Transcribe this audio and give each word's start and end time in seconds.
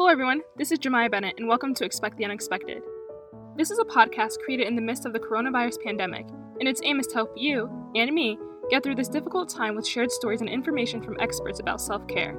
Hello, 0.00 0.10
everyone. 0.10 0.40
This 0.56 0.72
is 0.72 0.78
Jemiah 0.78 1.10
Bennett, 1.10 1.34
and 1.36 1.46
welcome 1.46 1.74
to 1.74 1.84
Expect 1.84 2.16
the 2.16 2.24
Unexpected. 2.24 2.82
This 3.54 3.70
is 3.70 3.78
a 3.78 3.84
podcast 3.84 4.38
created 4.42 4.66
in 4.66 4.74
the 4.74 4.80
midst 4.80 5.04
of 5.04 5.12
the 5.12 5.20
coronavirus 5.20 5.76
pandemic, 5.84 6.26
and 6.58 6.66
its 6.66 6.80
aim 6.82 6.98
is 6.98 7.06
to 7.08 7.16
help 7.16 7.34
you 7.36 7.68
and 7.94 8.10
me 8.10 8.38
get 8.70 8.82
through 8.82 8.94
this 8.94 9.10
difficult 9.10 9.50
time 9.50 9.76
with 9.76 9.86
shared 9.86 10.10
stories 10.10 10.40
and 10.40 10.48
information 10.48 11.02
from 11.02 11.20
experts 11.20 11.60
about 11.60 11.82
self 11.82 12.08
care. 12.08 12.32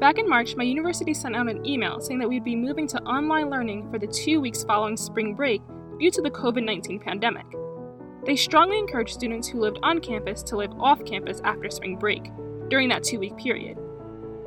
Back 0.00 0.18
in 0.18 0.28
March, 0.28 0.54
my 0.54 0.64
university 0.64 1.14
sent 1.14 1.34
out 1.34 1.48
an 1.48 1.64
email 1.64 1.98
saying 1.98 2.18
that 2.18 2.28
we'd 2.28 2.44
be 2.44 2.56
moving 2.56 2.86
to 2.88 3.02
online 3.04 3.48
learning 3.48 3.90
for 3.90 3.98
the 3.98 4.06
two 4.06 4.38
weeks 4.38 4.64
following 4.64 4.98
spring 4.98 5.34
break 5.34 5.62
due 5.98 6.10
to 6.10 6.20
the 6.20 6.30
COVID 6.30 6.62
19 6.62 7.00
pandemic. 7.00 7.46
They 8.26 8.36
strongly 8.36 8.78
encouraged 8.78 9.14
students 9.14 9.48
who 9.48 9.60
lived 9.60 9.78
on 9.82 9.98
campus 9.98 10.42
to 10.42 10.58
live 10.58 10.72
off 10.78 11.06
campus 11.06 11.40
after 11.42 11.70
spring 11.70 11.96
break 11.96 12.30
during 12.68 12.90
that 12.90 13.02
two 13.02 13.18
week 13.18 13.34
period. 13.38 13.78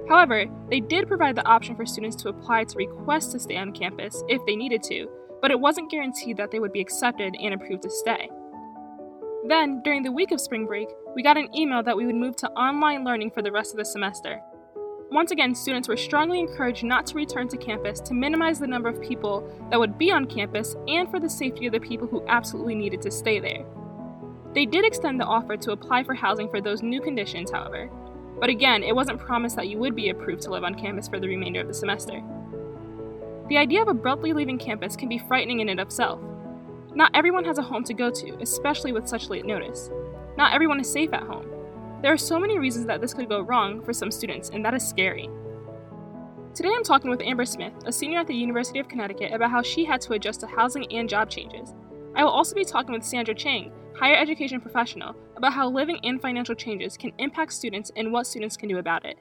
However, 0.09 0.45
they 0.69 0.79
did 0.79 1.07
provide 1.07 1.35
the 1.35 1.45
option 1.45 1.75
for 1.75 1.85
students 1.85 2.15
to 2.17 2.29
apply 2.29 2.63
to 2.65 2.77
request 2.77 3.31
to 3.31 3.39
stay 3.39 3.57
on 3.57 3.73
campus 3.73 4.23
if 4.29 4.45
they 4.45 4.55
needed 4.55 4.81
to, 4.83 5.09
but 5.41 5.51
it 5.51 5.59
wasn't 5.59 5.91
guaranteed 5.91 6.37
that 6.37 6.51
they 6.51 6.59
would 6.59 6.71
be 6.71 6.81
accepted 6.81 7.35
and 7.41 7.53
approved 7.53 7.83
to 7.83 7.89
stay. 7.89 8.29
Then, 9.47 9.81
during 9.83 10.03
the 10.03 10.11
week 10.11 10.31
of 10.31 10.41
spring 10.41 10.65
break, 10.65 10.87
we 11.15 11.23
got 11.23 11.37
an 11.37 11.53
email 11.55 11.83
that 11.83 11.95
we 11.95 12.05
would 12.05 12.15
move 12.15 12.35
to 12.37 12.51
online 12.51 13.03
learning 13.03 13.31
for 13.31 13.41
the 13.41 13.51
rest 13.51 13.71
of 13.71 13.77
the 13.77 13.85
semester. 13.85 14.41
Once 15.09 15.31
again, 15.31 15.55
students 15.55 15.87
were 15.87 15.95
strongly 15.95 16.39
encouraged 16.39 16.83
not 16.83 17.05
to 17.07 17.15
return 17.15 17.47
to 17.47 17.55
campus 17.55 18.01
to 18.01 18.13
minimize 18.13 18.59
the 18.59 18.67
number 18.67 18.89
of 18.89 19.01
people 19.01 19.49
that 19.71 19.79
would 19.79 19.97
be 19.97 20.11
on 20.11 20.25
campus 20.25 20.75
and 20.87 21.09
for 21.09 21.19
the 21.19 21.29
safety 21.29 21.65
of 21.65 21.71
the 21.71 21.79
people 21.79 22.07
who 22.07 22.25
absolutely 22.27 22.75
needed 22.75 23.01
to 23.01 23.11
stay 23.11 23.39
there. 23.39 23.65
They 24.53 24.65
did 24.65 24.83
extend 24.83 25.19
the 25.19 25.25
offer 25.25 25.55
to 25.55 25.71
apply 25.71 26.03
for 26.03 26.13
housing 26.13 26.49
for 26.49 26.59
those 26.59 26.81
new 26.81 26.99
conditions, 26.99 27.51
however, 27.51 27.89
but 28.39 28.49
again, 28.49 28.83
it 28.83 28.95
wasn't 28.95 29.19
promised 29.19 29.55
that 29.55 29.67
you 29.67 29.77
would 29.79 29.95
be 29.95 30.09
approved 30.09 30.41
to 30.43 30.51
live 30.51 30.63
on 30.63 30.75
campus 30.75 31.07
for 31.07 31.19
the 31.19 31.27
remainder 31.27 31.61
of 31.61 31.67
the 31.67 31.73
semester. 31.73 32.21
The 33.49 33.57
idea 33.57 33.81
of 33.81 33.87
abruptly 33.87 34.33
leaving 34.33 34.59
campus 34.59 34.95
can 34.95 35.09
be 35.09 35.17
frightening 35.17 35.61
in 35.61 35.69
and 35.69 35.79
of 35.79 35.87
itself. 35.87 36.19
Not 36.93 37.11
everyone 37.13 37.45
has 37.45 37.57
a 37.57 37.63
home 37.63 37.83
to 37.85 37.93
go 37.93 38.09
to, 38.09 38.37
especially 38.41 38.91
with 38.91 39.07
such 39.07 39.29
late 39.29 39.45
notice. 39.45 39.89
Not 40.37 40.53
everyone 40.53 40.79
is 40.79 40.91
safe 40.91 41.13
at 41.13 41.23
home. 41.23 41.47
There 42.01 42.13
are 42.13 42.17
so 42.17 42.39
many 42.39 42.59
reasons 42.59 42.85
that 42.87 43.01
this 43.01 43.13
could 43.13 43.29
go 43.29 43.41
wrong 43.41 43.81
for 43.81 43.93
some 43.93 44.11
students, 44.11 44.49
and 44.49 44.63
that 44.65 44.73
is 44.73 44.87
scary. 44.87 45.29
Today 46.53 46.69
I'm 46.75 46.83
talking 46.83 47.09
with 47.09 47.21
Amber 47.21 47.45
Smith, 47.45 47.73
a 47.85 47.91
senior 47.91 48.19
at 48.19 48.27
the 48.27 48.35
University 48.35 48.79
of 48.79 48.87
Connecticut, 48.87 49.31
about 49.31 49.51
how 49.51 49.61
she 49.61 49.85
had 49.85 50.01
to 50.01 50.13
adjust 50.13 50.41
to 50.41 50.47
housing 50.47 50.91
and 50.91 51.07
job 51.07 51.29
changes. 51.29 51.73
I 52.15 52.23
will 52.23 52.31
also 52.31 52.55
be 52.55 52.65
talking 52.65 52.93
with 52.93 53.03
Sandra 53.03 53.35
Chang, 53.35 53.71
higher 53.95 54.15
education 54.15 54.61
professional, 54.61 55.15
about 55.35 55.53
how 55.53 55.69
living 55.69 55.99
and 56.03 56.21
financial 56.21 56.55
changes 56.55 56.97
can 56.97 57.11
impact 57.17 57.53
students 57.53 57.91
and 57.95 58.11
what 58.11 58.27
students 58.27 58.57
can 58.57 58.69
do 58.69 58.77
about 58.77 59.05
it. 59.05 59.17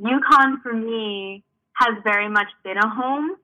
UConn 0.00 0.62
for 0.62 0.72
me 0.72 1.42
has 1.74 1.94
very 2.04 2.28
much 2.28 2.48
been 2.64 2.76
a 2.76 2.88
home. 2.88 3.36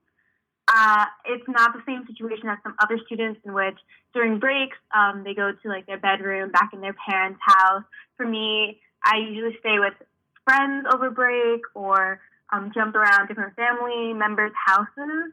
Uh, 0.68 1.04
it's 1.26 1.44
not 1.48 1.72
the 1.72 1.82
same 1.86 2.04
situation 2.06 2.48
as 2.48 2.58
some 2.62 2.74
other 2.80 2.98
students 3.06 3.40
in 3.44 3.52
which 3.52 3.76
during 4.14 4.38
breaks 4.38 4.76
um, 4.94 5.22
they 5.24 5.34
go 5.34 5.52
to 5.52 5.68
like 5.68 5.86
their 5.86 5.98
bedroom 5.98 6.50
back 6.50 6.70
in 6.72 6.80
their 6.80 6.94
parents' 7.08 7.40
house. 7.44 7.82
For 8.16 8.26
me, 8.26 8.80
I 9.04 9.16
usually 9.18 9.56
stay 9.60 9.78
with 9.78 9.94
friends 10.44 10.86
over 10.92 11.10
break 11.10 11.60
or 11.74 12.20
um, 12.52 12.70
jump 12.74 12.94
around 12.94 13.28
different 13.28 13.56
family 13.56 14.12
members' 14.12 14.52
houses 14.66 15.32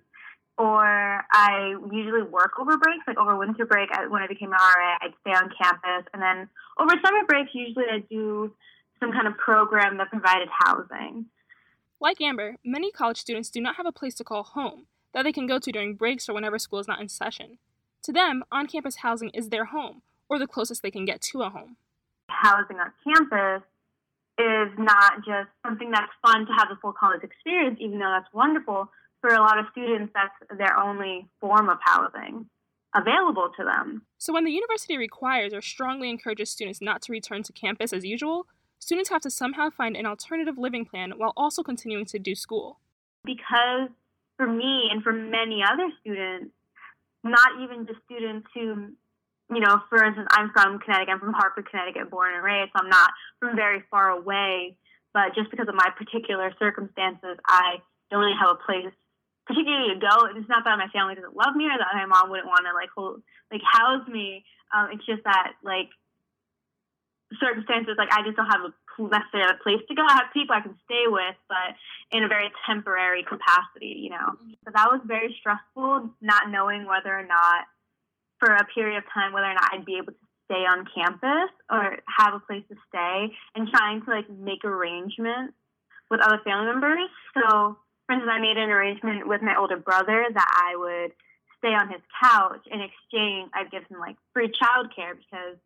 or 0.60 1.24
I 1.32 1.74
usually 1.90 2.24
work 2.24 2.60
over 2.60 2.78
breaks, 2.78 3.08
like 3.08 3.18
over 3.18 3.38
winter 3.38 3.66
break 3.66 3.90
when 4.10 4.22
I 4.22 4.28
became 4.28 4.52
an 4.52 4.60
RA, 4.60 4.98
I'd 5.02 5.14
stay 5.22 5.32
on 5.32 5.50
campus. 5.62 6.06
And 6.14 6.22
then 6.22 6.50
over 6.78 6.94
summer 7.04 7.26
breaks, 7.26 7.52
usually 7.54 7.86
I 7.90 8.00
do 8.10 8.54
some 9.00 9.14
kind 9.14 9.26
of 9.26 9.38
program 9.38 9.98
that 9.98 10.10
provided 10.10 10.50
housing. 10.52 11.28
Like 12.02 12.20
Amber, 12.22 12.58
many 12.66 12.92
college 12.92 13.18
students 13.18 13.50
do 13.50 13.62
not 13.62 13.78
have 13.78 13.86
a 13.86 13.94
place 13.94 14.16
to 14.16 14.26
call 14.26 14.44
home 14.44 14.88
that 15.14 15.24
they 15.24 15.32
can 15.32 15.48
go 15.48 15.60
to 15.60 15.72
during 15.72 15.96
breaks 15.96 16.28
or 16.28 16.34
whenever 16.34 16.60
school 16.60 16.80
is 16.80 16.88
not 16.88 17.00
in 17.02 17.08
session. 17.08 17.58
To 18.04 18.12
them, 18.12 18.44
on 18.52 18.68
campus 18.68 18.98
housing 18.98 19.30
is 19.30 19.50
their 19.50 19.66
home, 19.66 20.02
or 20.28 20.40
the 20.40 20.48
closest 20.48 20.84
they 20.84 20.92
can 20.92 21.06
get 21.06 21.22
to 21.32 21.42
a 21.42 21.50
home. 21.50 21.78
Housing 22.30 22.78
on 22.78 22.92
campus 23.04 23.64
is 24.38 24.70
not 24.78 25.18
just 25.26 25.50
something 25.66 25.92
that's 25.92 26.12
fun 26.22 26.46
to 26.46 26.54
have 26.58 26.68
the 26.70 26.78
full 26.82 26.94
college 26.94 27.24
experience, 27.24 27.78
even 27.82 28.00
though 28.00 28.12
that's 28.12 28.34
wonderful, 28.34 28.90
for 29.22 29.30
a 29.34 29.40
lot 29.40 29.60
of 29.60 29.66
students, 29.72 30.14
that's 30.14 30.58
their 30.58 30.78
only 30.78 31.28
form 31.40 31.70
of 31.70 31.78
housing 31.82 32.46
available 32.96 33.50
to 33.58 33.64
them. 33.64 34.04
So, 34.18 34.34
when 34.34 34.46
the 34.46 34.52
university 34.52 34.98
requires 34.98 35.54
or 35.54 35.62
strongly 35.62 36.10
encourages 36.10 36.50
students 36.50 36.82
not 36.82 37.02
to 37.04 37.12
return 37.12 37.44
to 37.44 37.54
campus 37.54 37.94
as 37.94 38.06
usual, 38.06 38.48
students 38.80 39.10
have 39.10 39.22
to 39.22 39.30
somehow 39.30 39.70
find 39.70 39.96
an 39.96 40.06
alternative 40.06 40.58
living 40.58 40.86
plan 40.86 41.14
while 41.18 41.34
also 41.38 41.64
continuing 41.64 42.06
to 42.06 42.20
do 42.20 42.36
school. 42.36 42.80
Because 43.26 43.90
for 44.38 44.48
me 44.48 44.90
and 44.92 45.04
for 45.04 45.14
many 45.14 45.62
other 45.64 45.90
students, 46.00 46.52
not 47.24 47.62
even 47.62 47.86
just 47.86 48.00
students 48.06 48.48
who, 48.54 48.96
you 49.54 49.60
know, 49.60 49.82
for 49.90 50.04
instance, 50.04 50.28
I'm 50.32 50.52
from 50.52 50.80
Connecticut, 50.80 51.14
I'm 51.14 51.20
from 51.20 51.34
Hartford, 51.34 51.70
Connecticut, 51.70 52.10
born 52.10 52.34
and 52.34 52.44
raised, 52.44 52.72
so 52.74 52.84
I'm 52.84 52.90
not 52.90 53.12
from 53.40 53.56
very 53.56 53.84
far 53.92 54.10
away, 54.10 54.78
but 55.14 55.36
just 55.36 55.52
because 55.52 55.68
of 55.68 55.76
my 55.76 55.90
particular 55.98 56.54
circumstances, 56.58 57.38
I 57.46 57.84
don't 58.10 58.22
really 58.22 58.38
have 58.40 58.56
a 58.56 58.66
place 58.66 58.94
particularly 59.50 59.98
go. 59.98 60.30
It's 60.38 60.46
not 60.46 60.62
that 60.64 60.78
my 60.78 60.94
family 60.94 61.18
doesn't 61.18 61.34
love 61.34 61.58
me 61.58 61.66
or 61.66 61.74
that 61.74 61.98
my 61.98 62.06
mom 62.06 62.30
wouldn't 62.30 62.46
want 62.46 62.70
to 62.70 62.74
like 62.78 62.94
hold 62.94 63.26
like 63.50 63.66
house 63.66 64.06
me. 64.06 64.46
Um, 64.70 64.94
it's 64.94 65.06
just 65.10 65.26
that 65.26 65.58
like 65.66 65.90
circumstances 67.42 67.98
like 67.98 68.14
I 68.14 68.22
just 68.22 68.38
don't 68.38 68.46
have 68.46 68.70
a 68.70 68.74
necessarily 69.00 69.56
a 69.56 69.64
place 69.64 69.82
to 69.88 69.96
go. 69.96 70.04
I 70.06 70.22
have 70.22 70.34
people 70.34 70.54
I 70.54 70.62
can 70.62 70.76
stay 70.86 71.08
with, 71.08 71.40
but 71.48 71.74
in 72.12 72.24
a 72.24 72.28
very 72.28 72.52
temporary 72.68 73.24
capacity, 73.24 73.96
you 73.98 74.10
know. 74.12 74.36
So 74.66 74.76
that 74.76 74.92
was 74.92 75.00
very 75.06 75.34
stressful, 75.40 76.12
not 76.22 76.52
knowing 76.52 76.86
whether 76.86 77.10
or 77.10 77.26
not 77.26 77.66
for 78.40 78.54
a 78.54 78.66
period 78.76 78.98
of 78.98 79.04
time 79.14 79.34
whether 79.34 79.48
or 79.48 79.54
not 79.54 79.72
I'd 79.74 79.86
be 79.86 79.98
able 79.98 80.14
to 80.14 80.26
stay 80.46 80.68
on 80.68 80.86
campus 80.94 81.52
or 81.72 81.98
have 82.06 82.34
a 82.34 82.40
place 82.40 82.64
to 82.70 82.76
stay 82.88 83.32
and 83.56 83.70
trying 83.70 84.04
to 84.04 84.10
like 84.12 84.30
make 84.30 84.66
arrangements 84.66 85.54
with 86.10 86.22
other 86.22 86.40
family 86.44 86.66
members. 86.66 87.10
So 87.34 87.78
for 88.10 88.18
instance, 88.18 88.34
I 88.34 88.42
made 88.42 88.58
an 88.58 88.74
arrangement 88.74 89.30
with 89.30 89.46
my 89.46 89.54
older 89.54 89.78
brother 89.78 90.26
that 90.34 90.50
I 90.50 90.74
would 90.74 91.14
stay 91.62 91.78
on 91.78 91.94
his 91.94 92.02
couch. 92.18 92.66
In 92.66 92.82
exchange, 92.82 93.54
I'd 93.54 93.70
give 93.70 93.86
him 93.86 94.02
like 94.02 94.18
free 94.34 94.50
childcare 94.50 95.14
because 95.14 95.62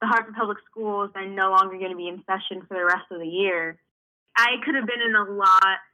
the 0.00 0.08
Hartford 0.08 0.32
Public 0.32 0.56
Schools 0.72 1.12
are 1.12 1.28
no 1.28 1.52
longer 1.52 1.76
going 1.76 1.92
to 1.92 2.00
be 2.00 2.08
in 2.08 2.24
session 2.24 2.64
for 2.64 2.80
the 2.80 2.88
rest 2.88 3.12
of 3.12 3.20
the 3.20 3.28
year. 3.28 3.76
I 4.32 4.56
could 4.64 4.72
have 4.72 4.88
been 4.88 5.04
in 5.04 5.12
a 5.12 5.36
lot. 5.36 5.84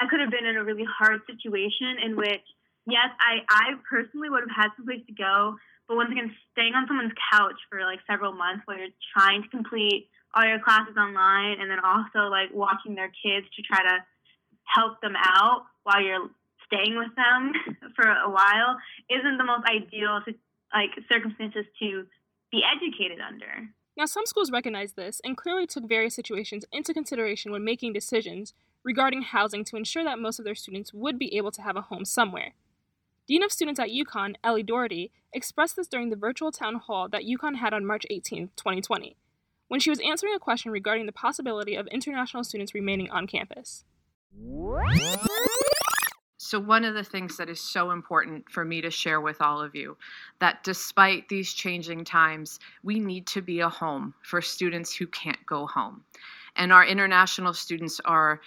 I 0.00 0.08
could 0.08 0.24
have 0.24 0.32
been 0.32 0.48
in 0.48 0.56
a 0.56 0.64
really 0.64 0.88
hard 0.88 1.20
situation 1.28 2.00
in 2.00 2.16
which, 2.16 2.48
yes, 2.88 3.12
I, 3.20 3.44
I 3.44 3.76
personally 3.84 4.32
would 4.32 4.48
have 4.48 4.56
had 4.56 4.72
some 4.80 4.88
place 4.88 5.04
to 5.04 5.12
go, 5.12 5.60
but 5.84 6.00
once 6.00 6.08
again, 6.16 6.32
staying 6.56 6.72
on 6.72 6.88
someone's 6.88 7.12
couch 7.28 7.60
for 7.68 7.84
like 7.84 8.00
several 8.08 8.32
months 8.32 8.64
while 8.64 8.80
you're 8.80 8.96
trying 9.12 9.44
to 9.44 9.52
complete 9.52 10.08
all 10.32 10.48
your 10.48 10.64
classes 10.64 10.96
online 10.96 11.60
and 11.60 11.68
then 11.68 11.84
also 11.84 12.32
like 12.32 12.48
watching 12.56 12.96
their 12.96 13.12
kids 13.20 13.44
to 13.52 13.60
try 13.60 13.84
to 13.84 14.00
help 14.64 15.00
them 15.00 15.14
out 15.16 15.64
while 15.82 16.02
you're 16.02 16.28
staying 16.66 16.96
with 16.96 17.14
them 17.16 17.52
for 17.96 18.08
a 18.08 18.30
while 18.30 18.78
isn't 19.10 19.38
the 19.38 19.44
most 19.44 19.64
ideal 19.68 20.20
like 20.72 20.90
circumstances 21.10 21.66
to 21.78 22.06
be 22.50 22.62
educated 22.64 23.18
under. 23.20 23.68
Now, 23.96 24.06
some 24.06 24.24
schools 24.24 24.50
recognize 24.50 24.94
this 24.94 25.20
and 25.22 25.36
clearly 25.36 25.66
took 25.66 25.86
various 25.86 26.14
situations 26.14 26.64
into 26.72 26.94
consideration 26.94 27.52
when 27.52 27.64
making 27.64 27.92
decisions 27.92 28.54
regarding 28.84 29.22
housing 29.22 29.64
to 29.64 29.76
ensure 29.76 30.02
that 30.04 30.18
most 30.18 30.38
of 30.38 30.44
their 30.44 30.54
students 30.54 30.94
would 30.94 31.18
be 31.18 31.36
able 31.36 31.52
to 31.52 31.62
have 31.62 31.76
a 31.76 31.82
home 31.82 32.04
somewhere. 32.04 32.52
Dean 33.28 33.44
of 33.44 33.52
Students 33.52 33.78
at 33.78 33.90
UConn, 33.90 34.34
Ellie 34.42 34.64
Daugherty, 34.64 35.12
expressed 35.32 35.76
this 35.76 35.86
during 35.86 36.10
the 36.10 36.16
virtual 36.16 36.50
town 36.50 36.76
hall 36.76 37.08
that 37.08 37.22
UConn 37.22 37.56
had 37.56 37.72
on 37.72 37.86
March 37.86 38.04
18, 38.10 38.50
2020, 38.56 39.16
when 39.68 39.78
she 39.78 39.90
was 39.90 40.00
answering 40.00 40.34
a 40.34 40.40
question 40.40 40.72
regarding 40.72 41.06
the 41.06 41.12
possibility 41.12 41.76
of 41.76 41.86
international 41.88 42.42
students 42.42 42.74
remaining 42.74 43.10
on 43.10 43.26
campus. 43.26 43.84
So, 46.52 46.60
one 46.60 46.84
of 46.84 46.94
the 46.94 47.04
things 47.04 47.38
that 47.38 47.48
is 47.48 47.60
so 47.60 47.92
important 47.92 48.50
for 48.50 48.62
me 48.62 48.82
to 48.82 48.90
share 48.90 49.22
with 49.22 49.40
all 49.40 49.62
of 49.62 49.74
you 49.74 49.96
that 50.38 50.62
despite 50.64 51.30
these 51.30 51.54
changing 51.54 52.04
times, 52.04 52.60
we 52.82 53.00
need 53.00 53.26
to 53.28 53.40
be 53.40 53.60
a 53.60 53.70
home 53.70 54.12
for 54.22 54.42
students 54.42 54.94
who 54.94 55.06
can't 55.06 55.46
go 55.46 55.66
home. 55.66 56.04
And 56.56 56.70
our 56.70 56.84
international 56.84 57.54
students 57.54 58.00
are 58.04 58.42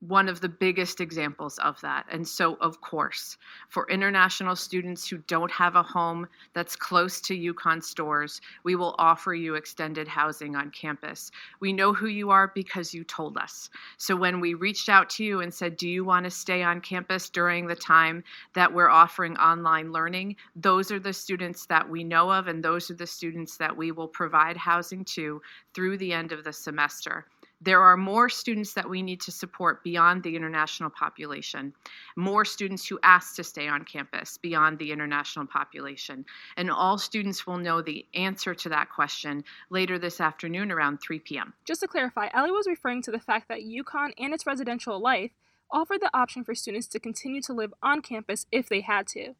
one 0.00 0.30
of 0.30 0.40
the 0.40 0.48
biggest 0.48 1.00
examples 1.00 1.58
of 1.58 1.78
that. 1.82 2.06
And 2.10 2.26
so, 2.26 2.56
of 2.60 2.80
course, 2.80 3.36
for 3.68 3.86
international 3.90 4.56
students 4.56 5.06
who 5.06 5.18
don't 5.18 5.50
have 5.50 5.76
a 5.76 5.82
home 5.82 6.26
that's 6.54 6.74
close 6.74 7.20
to 7.22 7.36
UConn 7.36 7.84
Storrs, 7.84 8.40
we 8.64 8.76
will 8.76 8.94
offer 8.98 9.34
you 9.34 9.56
extended 9.56 10.08
housing 10.08 10.56
on 10.56 10.70
campus. 10.70 11.30
We 11.60 11.74
know 11.74 11.92
who 11.92 12.06
you 12.06 12.30
are 12.30 12.50
because 12.54 12.94
you 12.94 13.04
told 13.04 13.36
us. 13.36 13.68
So, 13.98 14.16
when 14.16 14.40
we 14.40 14.54
reached 14.54 14.88
out 14.88 15.10
to 15.10 15.24
you 15.24 15.40
and 15.40 15.52
said, 15.52 15.76
Do 15.76 15.88
you 15.88 16.02
want 16.02 16.24
to 16.24 16.30
stay 16.30 16.62
on 16.62 16.80
campus 16.80 17.28
during 17.28 17.66
the 17.66 17.76
time 17.76 18.24
that 18.54 18.72
we're 18.72 18.88
offering 18.88 19.36
online 19.36 19.92
learning? 19.92 20.36
Those 20.56 20.90
are 20.90 20.98
the 20.98 21.12
students 21.12 21.66
that 21.66 21.90
we 21.90 22.04
know 22.04 22.32
of, 22.32 22.48
and 22.48 22.64
those 22.64 22.90
are 22.90 22.94
the 22.94 23.06
students 23.06 23.58
that 23.58 23.76
we 23.76 23.92
will 23.92 24.08
provide 24.08 24.56
housing 24.56 25.04
to 25.04 25.42
through 25.74 25.98
the 25.98 26.14
end 26.14 26.32
of 26.32 26.42
the 26.42 26.54
semester. 26.54 27.26
There 27.60 27.82
are 27.82 27.96
more 27.96 28.28
students 28.28 28.72
that 28.72 28.88
we 28.88 29.02
need 29.02 29.20
to 29.20 29.30
support 29.30 29.84
beyond 29.84 30.22
the 30.22 30.34
international 30.34 30.88
population, 30.90 31.74
more 32.16 32.44
students 32.44 32.86
who 32.86 32.98
ask 33.02 33.36
to 33.36 33.44
stay 33.44 33.68
on 33.68 33.84
campus 33.84 34.38
beyond 34.38 34.78
the 34.78 34.90
international 34.90 35.46
population. 35.46 36.24
And 36.56 36.70
all 36.70 36.96
students 36.96 37.46
will 37.46 37.58
know 37.58 37.82
the 37.82 38.06
answer 38.14 38.54
to 38.54 38.68
that 38.70 38.90
question 38.90 39.44
later 39.68 39.98
this 39.98 40.20
afternoon 40.20 40.72
around 40.72 40.98
3 40.98 41.18
p.m. 41.18 41.52
Just 41.66 41.80
to 41.80 41.88
clarify, 41.88 42.28
Ellie 42.32 42.50
was 42.50 42.66
referring 42.66 43.02
to 43.02 43.10
the 43.10 43.20
fact 43.20 43.48
that 43.48 43.60
UConn 43.60 44.12
and 44.18 44.32
its 44.32 44.46
residential 44.46 45.00
life 45.00 45.32
offered 45.70 46.00
the 46.00 46.10
option 46.16 46.44
for 46.44 46.54
students 46.54 46.86
to 46.88 46.98
continue 46.98 47.42
to 47.42 47.52
live 47.52 47.72
on 47.82 48.00
campus 48.00 48.46
if 48.50 48.68
they 48.68 48.80
had 48.80 49.06
to. 49.08 49.34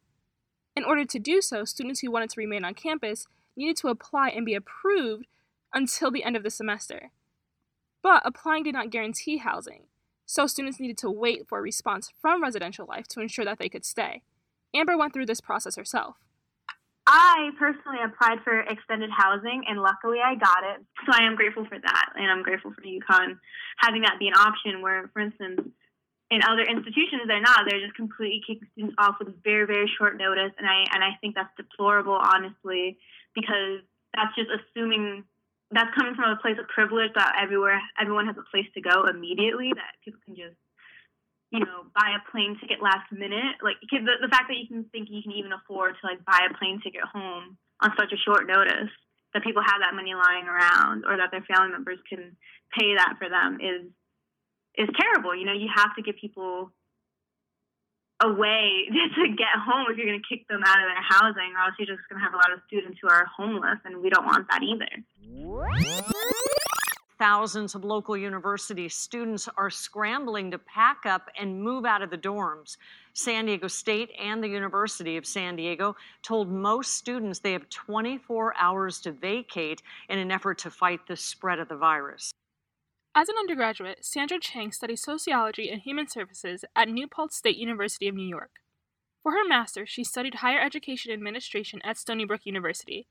In 0.75 0.83
order 0.83 1.05
to 1.05 1.19
do 1.19 1.41
so, 1.41 1.65
students 1.65 1.99
who 1.99 2.11
wanted 2.11 2.29
to 2.29 2.39
remain 2.39 2.63
on 2.63 2.73
campus 2.73 3.27
needed 3.57 3.77
to 3.77 3.89
apply 3.89 4.29
and 4.29 4.45
be 4.45 4.53
approved 4.53 5.25
until 5.73 6.11
the 6.11 6.23
end 6.23 6.35
of 6.37 6.43
the 6.43 6.49
semester. 6.49 7.11
But 8.01 8.23
applying 8.25 8.63
did 8.63 8.73
not 8.73 8.89
guarantee 8.89 9.37
housing, 9.37 9.83
so 10.25 10.47
students 10.47 10.79
needed 10.79 10.97
to 10.99 11.11
wait 11.11 11.47
for 11.47 11.59
a 11.59 11.61
response 11.61 12.11
from 12.21 12.41
residential 12.41 12.85
life 12.87 13.07
to 13.09 13.21
ensure 13.21 13.45
that 13.45 13.59
they 13.59 13.69
could 13.69 13.85
stay. 13.85 14.23
Amber 14.73 14.97
went 14.97 15.13
through 15.13 15.25
this 15.25 15.41
process 15.41 15.75
herself. 15.75 16.15
I 17.07 17.49
personally 17.59 17.97
applied 18.03 18.39
for 18.43 18.61
extended 18.61 19.09
housing 19.11 19.63
and 19.67 19.81
luckily 19.81 20.19
I 20.23 20.35
got 20.35 20.63
it. 20.63 20.85
So 21.05 21.11
I 21.11 21.25
am 21.25 21.35
grateful 21.35 21.65
for 21.65 21.77
that 21.77 22.05
and 22.15 22.31
I'm 22.31 22.43
grateful 22.43 22.71
for 22.71 22.81
UConn 22.81 23.37
having 23.77 24.03
that 24.03 24.17
be 24.19 24.27
an 24.27 24.35
option 24.35 24.81
where, 24.81 25.09
for 25.11 25.19
instance, 25.19 25.59
in 26.29 26.39
other 26.47 26.63
institutions 26.63 27.23
they're 27.27 27.41
not. 27.41 27.65
They're 27.67 27.81
just 27.81 27.95
completely 27.95 28.41
kicking 28.47 28.67
students 28.71 28.95
off 28.97 29.15
with 29.19 29.43
very, 29.43 29.65
very 29.65 29.91
short 29.97 30.17
notice 30.17 30.53
and 30.57 30.67
I 30.67 30.85
and 30.93 31.03
I 31.03 31.17
think 31.19 31.35
that's 31.35 31.51
deplorable 31.57 32.15
honestly 32.15 32.97
because 33.35 33.81
that's 34.15 34.35
just 34.35 34.47
assuming 34.47 35.25
that's 35.71 35.95
coming 35.95 36.15
from 36.15 36.31
a 36.31 36.41
place 36.43 36.59
of 36.59 36.67
privilege 36.67 37.11
that 37.15 37.39
everywhere 37.41 37.79
everyone 37.99 38.27
has 38.27 38.35
a 38.37 38.47
place 38.51 38.67
to 38.75 38.81
go 38.81 39.07
immediately 39.07 39.71
that 39.73 39.95
people 40.03 40.19
can 40.25 40.35
just 40.35 40.59
you 41.51 41.59
know 41.59 41.87
buy 41.95 42.15
a 42.15 42.23
plane 42.31 42.57
ticket 42.59 42.83
last 42.83 43.11
minute. 43.11 43.59
Like 43.63 43.79
the, 43.81 44.19
the 44.19 44.31
fact 44.31 44.47
that 44.47 44.59
you 44.59 44.67
can 44.67 44.85
think 44.91 45.09
you 45.11 45.23
can 45.23 45.31
even 45.31 45.51
afford 45.51 45.95
to 45.99 46.03
like 46.07 46.23
buy 46.25 46.47
a 46.47 46.57
plane 46.57 46.79
ticket 46.83 47.03
home 47.07 47.57
on 47.83 47.91
such 47.99 48.11
a 48.11 48.23
short 48.23 48.47
notice 48.47 48.91
that 49.33 49.43
people 49.43 49.63
have 49.63 49.79
that 49.79 49.95
money 49.95 50.15
lying 50.15 50.47
around 50.47 51.03
or 51.07 51.15
that 51.15 51.31
their 51.31 51.43
family 51.47 51.71
members 51.71 51.99
can 52.07 52.35
pay 52.75 52.95
that 52.95 53.15
for 53.19 53.27
them 53.31 53.59
is 53.59 53.87
is 54.75 54.89
terrible. 54.95 55.35
You 55.35 55.45
know 55.45 55.55
you 55.55 55.67
have 55.71 55.95
to 55.95 56.01
give 56.01 56.15
people 56.19 56.71
a 58.23 58.33
way 58.33 58.87
to 59.15 59.27
get 59.35 59.53
home 59.65 59.87
if 59.89 59.97
you're 59.97 60.07
going 60.07 60.21
to 60.21 60.27
kick 60.27 60.47
them 60.47 60.61
out 60.65 60.79
of 60.79 60.85
their 60.87 61.03
housing, 61.09 61.53
or 61.55 61.65
else 61.65 61.75
you're 61.79 61.95
just 61.95 62.07
going 62.09 62.19
to 62.19 62.23
have 62.23 62.33
a 62.33 62.37
lot 62.37 62.51
of 62.53 62.59
students 62.67 62.99
who 63.01 63.09
are 63.09 63.25
homeless, 63.25 63.79
and 63.85 64.01
we 64.01 64.09
don't 64.09 64.25
want 64.25 64.47
that 64.49 64.61
either. 64.63 64.87
Thousands 67.17 67.75
of 67.75 67.83
local 67.83 68.17
university 68.17 68.89
students 68.89 69.47
are 69.55 69.69
scrambling 69.69 70.49
to 70.49 70.57
pack 70.57 71.05
up 71.05 71.29
and 71.39 71.61
move 71.61 71.85
out 71.85 72.01
of 72.01 72.09
the 72.09 72.17
dorms. 72.17 72.77
San 73.13 73.45
Diego 73.45 73.67
State 73.67 74.09
and 74.19 74.43
the 74.43 74.47
University 74.47 75.17
of 75.17 75.25
San 75.27 75.55
Diego 75.55 75.95
told 76.23 76.49
most 76.49 76.93
students 76.95 77.37
they 77.37 77.51
have 77.51 77.69
24 77.69 78.55
hours 78.57 78.99
to 79.01 79.11
vacate 79.11 79.83
in 80.09 80.17
an 80.17 80.31
effort 80.31 80.57
to 80.59 80.71
fight 80.71 81.05
the 81.07 81.15
spread 81.15 81.59
of 81.59 81.67
the 81.67 81.75
virus. 81.75 82.31
As 83.13 83.27
an 83.27 83.35
undergraduate, 83.37 84.05
Sandra 84.05 84.39
Chang 84.39 84.71
studied 84.71 84.99
sociology 84.99 85.69
and 85.69 85.81
human 85.81 86.07
services 86.07 86.63
at 86.77 86.87
New 86.87 87.07
Paltz 87.09 87.35
State 87.35 87.57
University 87.57 88.07
of 88.07 88.15
New 88.15 88.27
York. 88.27 88.61
For 89.21 89.33
her 89.33 89.45
master's, 89.45 89.89
she 89.89 90.05
studied 90.05 90.35
higher 90.35 90.61
education 90.61 91.11
administration 91.11 91.81
at 91.83 91.97
Stony 91.97 92.23
Brook 92.23 92.41
University. 92.45 93.07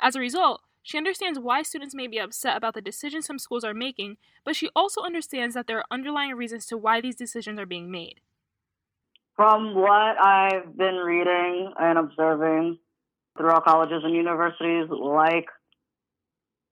As 0.00 0.16
a 0.16 0.20
result, 0.20 0.62
she 0.82 0.96
understands 0.96 1.38
why 1.38 1.62
students 1.62 1.94
may 1.94 2.06
be 2.06 2.18
upset 2.18 2.56
about 2.56 2.72
the 2.72 2.80
decisions 2.80 3.26
some 3.26 3.38
schools 3.38 3.64
are 3.64 3.74
making, 3.74 4.16
but 4.46 4.56
she 4.56 4.70
also 4.74 5.02
understands 5.02 5.54
that 5.54 5.66
there 5.66 5.78
are 5.78 5.86
underlying 5.90 6.34
reasons 6.34 6.64
to 6.66 6.78
why 6.78 7.02
these 7.02 7.14
decisions 7.14 7.58
are 7.58 7.66
being 7.66 7.90
made. 7.90 8.20
From 9.36 9.74
what 9.74 10.18
I've 10.24 10.74
been 10.76 10.96
reading 10.96 11.70
and 11.78 11.98
observing 11.98 12.78
throughout 13.36 13.64
colleges 13.64 14.02
and 14.04 14.14
universities, 14.14 14.88
like 14.88 15.46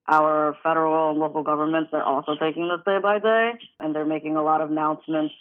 our 0.08 0.56
federal 0.62 1.10
and 1.10 1.18
local 1.18 1.42
governments 1.42 1.90
are 1.92 2.02
also 2.02 2.34
taking 2.34 2.68
this 2.68 2.84
day 2.84 2.98
by 3.02 3.18
day, 3.18 3.52
and 3.80 3.94
they're 3.94 4.04
making 4.04 4.36
a 4.36 4.42
lot 4.42 4.60
of 4.60 4.70
announcements 4.70 5.34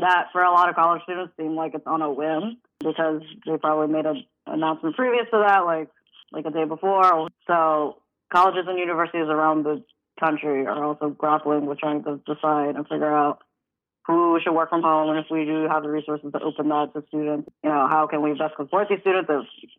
that 0.00 0.26
for 0.32 0.42
a 0.42 0.50
lot 0.50 0.68
of 0.68 0.74
college 0.74 1.02
students 1.04 1.32
seem 1.36 1.54
like 1.54 1.74
it's 1.74 1.86
on 1.86 2.02
a 2.02 2.10
whim 2.10 2.58
because 2.80 3.22
they 3.46 3.56
probably 3.58 3.92
made 3.92 4.06
an 4.06 4.24
announcement 4.46 4.96
previous 4.96 5.26
to 5.30 5.44
that, 5.46 5.64
like 5.64 5.88
like 6.32 6.46
a 6.46 6.50
day 6.50 6.64
before. 6.64 7.28
So 7.46 7.98
colleges 8.32 8.64
and 8.66 8.78
universities 8.78 9.26
around 9.28 9.64
the 9.64 9.84
country 10.18 10.66
are 10.66 10.84
also 10.84 11.10
grappling 11.10 11.66
with 11.66 11.78
trying 11.78 12.02
to 12.04 12.20
decide 12.26 12.76
and 12.76 12.88
figure 12.88 13.14
out 13.14 13.40
who 14.06 14.38
should 14.42 14.52
work 14.52 14.68
from 14.68 14.82
home 14.82 15.10
and 15.10 15.18
if 15.18 15.26
we 15.30 15.44
do 15.44 15.66
have 15.70 15.82
the 15.82 15.88
resources 15.88 16.30
to 16.32 16.40
open 16.40 16.68
that 16.68 16.92
to 16.92 17.04
students, 17.08 17.48
you 17.62 17.70
know, 17.70 17.88
how 17.88 18.06
can 18.06 18.22
we 18.22 18.32
best 18.32 18.54
support 18.56 18.88
these 18.90 19.00
students 19.00 19.30
if 19.30 19.70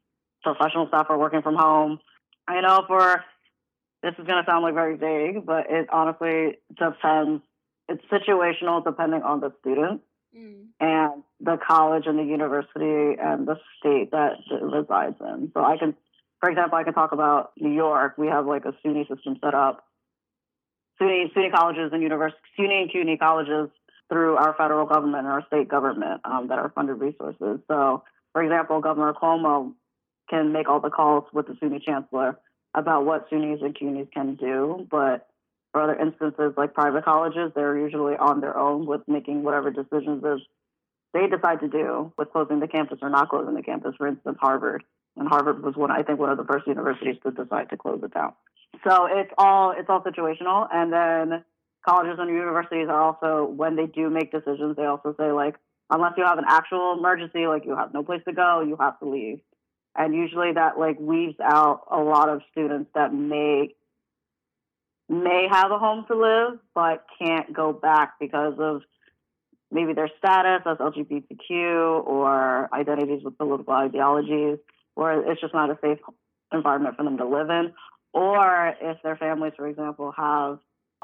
professional 0.45 0.87
staff 0.87 1.07
are 1.09 1.17
working 1.17 1.41
from 1.41 1.55
home. 1.55 1.99
I 2.47 2.61
know 2.61 2.83
for 2.87 3.23
this 4.05 4.13
is 4.19 4.27
going 4.27 4.37
to 4.37 4.45
sound 4.47 4.61
like 4.61 4.75
very 4.75 4.95
vague, 4.95 5.45
but 5.47 5.65
it 5.67 5.87
honestly 5.91 6.59
depends. 6.69 7.41
It's 7.89 8.03
situational 8.05 8.83
depending 8.83 9.23
on 9.23 9.39
the 9.39 9.51
student 9.61 10.01
mm. 10.37 10.65
and 10.79 11.23
the 11.39 11.57
college 11.57 12.03
and 12.05 12.19
the 12.19 12.23
university 12.23 13.17
and 13.19 13.47
the 13.47 13.55
state 13.79 14.11
that 14.11 14.33
it 14.51 14.61
resides 14.61 15.15
in. 15.21 15.49
So 15.55 15.65
I 15.65 15.77
can, 15.77 15.95
for 16.39 16.51
example, 16.51 16.77
I 16.77 16.83
can 16.83 16.93
talk 16.93 17.13
about 17.13 17.53
New 17.57 17.73
York. 17.73 18.13
We 18.19 18.27
have 18.27 18.45
like 18.45 18.65
a 18.65 18.75
SUNY 18.85 19.07
system 19.07 19.37
set 19.43 19.55
up. 19.55 19.83
SUNY, 21.01 21.33
SUNY 21.35 21.51
colleges 21.51 21.89
and 21.91 22.03
universities, 22.03 22.45
SUNY 22.59 22.83
and 22.83 22.91
CUNY 22.91 23.17
colleges 23.17 23.69
through 24.07 24.35
our 24.35 24.53
federal 24.55 24.85
government 24.85 25.25
and 25.25 25.33
our 25.33 25.43
state 25.47 25.67
government 25.67 26.21
um, 26.25 26.49
that 26.49 26.59
are 26.59 26.71
funded 26.75 26.99
resources. 26.99 27.59
So, 27.67 28.03
for 28.33 28.43
example, 28.43 28.81
Governor 28.81 29.13
Cuomo 29.13 29.73
can 30.29 30.53
make 30.53 30.69
all 30.69 30.79
the 30.79 30.91
calls 30.91 31.23
with 31.33 31.47
the 31.47 31.53
SUNY 31.53 31.81
chancellor 31.83 32.37
about 32.75 33.05
what 33.05 33.29
SUNYs 33.29 33.63
and 33.63 33.73
CUNYs 33.73 34.11
can 34.11 34.35
do, 34.35 34.85
but 34.91 35.27
for 35.71 35.81
other 35.81 35.95
instances 35.95 36.53
like 36.57 36.73
private 36.73 37.05
colleges, 37.05 37.51
they're 37.55 37.77
usually 37.77 38.15
on 38.15 38.41
their 38.41 38.57
own 38.57 38.85
with 38.85 39.01
making 39.07 39.43
whatever 39.43 39.71
decisions 39.71 40.23
they 41.13 41.27
decide 41.27 41.61
to 41.61 41.69
do 41.69 42.11
with 42.17 42.31
closing 42.31 42.59
the 42.59 42.67
campus 42.67 42.99
or 43.01 43.09
not 43.09 43.29
closing 43.29 43.55
the 43.55 43.63
campus. 43.63 43.95
For 43.97 44.07
instance, 44.07 44.37
Harvard, 44.39 44.83
and 45.15 45.27
Harvard 45.27 45.63
was 45.63 45.75
one 45.75 45.91
I 45.91 46.03
think 46.03 46.19
one 46.19 46.29
of 46.29 46.37
the 46.37 46.43
first 46.43 46.67
universities 46.67 47.15
to 47.23 47.31
decide 47.31 47.69
to 47.69 47.77
close 47.77 48.01
it 48.03 48.13
down. 48.13 48.33
So 48.87 49.07
it's 49.09 49.31
all 49.37 49.71
it's 49.71 49.89
all 49.89 50.01
situational, 50.01 50.67
and 50.71 50.91
then 50.91 51.43
colleges 51.87 52.19
and 52.19 52.29
universities 52.29 52.87
are 52.89 53.01
also 53.01 53.45
when 53.45 53.77
they 53.77 53.85
do 53.85 54.09
make 54.09 54.31
decisions, 54.31 54.75
they 54.75 54.85
also 54.85 55.15
say 55.17 55.31
like 55.31 55.55
unless 55.89 56.13
you 56.17 56.25
have 56.25 56.37
an 56.37 56.45
actual 56.47 56.97
emergency, 56.97 57.47
like 57.47 57.65
you 57.65 57.75
have 57.75 57.93
no 57.93 58.03
place 58.03 58.21
to 58.27 58.33
go, 58.33 58.61
you 58.61 58.75
have 58.79 58.99
to 58.99 59.09
leave 59.09 59.39
and 59.95 60.13
usually 60.13 60.53
that 60.53 60.77
like 60.77 60.99
weaves 60.99 61.39
out 61.41 61.81
a 61.91 61.99
lot 61.99 62.29
of 62.29 62.41
students 62.51 62.89
that 62.95 63.13
may 63.13 63.73
may 65.07 65.47
have 65.49 65.71
a 65.71 65.77
home 65.77 66.05
to 66.07 66.15
live 66.15 66.59
but 66.73 67.05
can't 67.19 67.53
go 67.53 67.71
back 67.71 68.13
because 68.19 68.55
of 68.59 68.81
maybe 69.71 69.93
their 69.93 70.09
status 70.17 70.61
as 70.65 70.77
LGBTQ 70.77 72.07
or 72.07 72.69
identities 72.73 73.23
with 73.23 73.37
political 73.37 73.73
ideologies, 73.73 74.57
or 74.95 75.29
it's 75.29 75.41
just 75.41 75.53
not 75.53 75.69
a 75.69 75.77
safe 75.81 75.99
environment 76.51 76.95
for 76.95 77.03
them 77.03 77.17
to 77.17 77.25
live 77.25 77.49
in, 77.49 77.73
or 78.13 78.73
if 78.81 78.97
their 79.03 79.17
families, 79.17 79.53
for 79.57 79.67
example, 79.67 80.13
have 80.15 80.59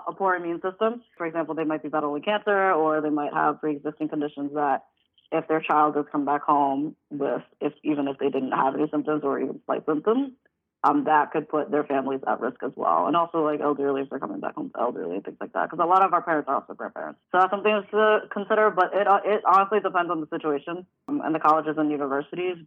a 0.08 0.14
poor 0.14 0.36
immune 0.36 0.62
system. 0.62 1.04
For 1.18 1.26
example, 1.26 1.54
they 1.54 1.64
might 1.64 1.84
be 1.84 1.90
battling 1.90 2.24
cancer 2.24 2.72
or 2.72 3.02
they 3.02 3.10
might 3.10 3.34
have 3.34 3.60
pre-existing 3.60 4.10
conditions 4.10 4.52
that 4.54 4.86
if 5.32 5.48
their 5.48 5.62
child 5.62 5.96
does 5.96 6.06
come 6.12 6.26
back 6.26 6.44
home 6.44 6.96
with, 7.10 7.42
if 7.60 7.74
even 7.84 8.08
if 8.08 8.18
they 8.18 8.30
didn't 8.30 8.52
have 8.52 8.76
any 8.76 8.90
symptoms 8.92 9.22
or 9.24 9.40
even 9.40 9.60
slight 9.66 9.86
symptoms, 9.86 10.34
um, 10.84 11.04
that 11.06 11.32
could 11.32 11.48
put 11.48 11.70
their 11.70 11.84
families 11.84 12.22
at 12.28 12.40
risk 12.42 12.58
as 12.64 12.72
well. 12.76 13.06
And 13.06 13.16
also 13.16 13.44
like 13.44 13.62
elderly 13.62 14.02
if 14.02 14.10
they're 14.10 14.20
coming 14.20 14.40
back 14.40 14.56
home 14.56 14.72
elderly 14.78 15.16
and 15.16 15.24
things 15.24 15.38
like 15.40 15.54
that. 15.54 15.70
Because 15.70 15.84
a 15.84 15.88
lot 15.88 16.04
of 16.04 16.14
our 16.14 16.24
parents 16.24 16.48
are 16.50 16.56
also 16.56 16.74
grandparents. 16.74 17.20
So 17.32 17.38
that's 17.40 17.52
something 17.52 17.84
to 17.92 18.20
consider. 18.34 18.72
But 18.72 18.92
it, 18.94 19.08
it 19.26 19.42
honestly 19.46 19.80
depends 19.80 20.10
on 20.10 20.22
the 20.22 20.28
situation 20.28 20.86
um, 21.08 21.22
and 21.24 21.36
the 21.36 21.40
colleges 21.40 21.76
and 21.78 21.92
universities. 21.92 22.58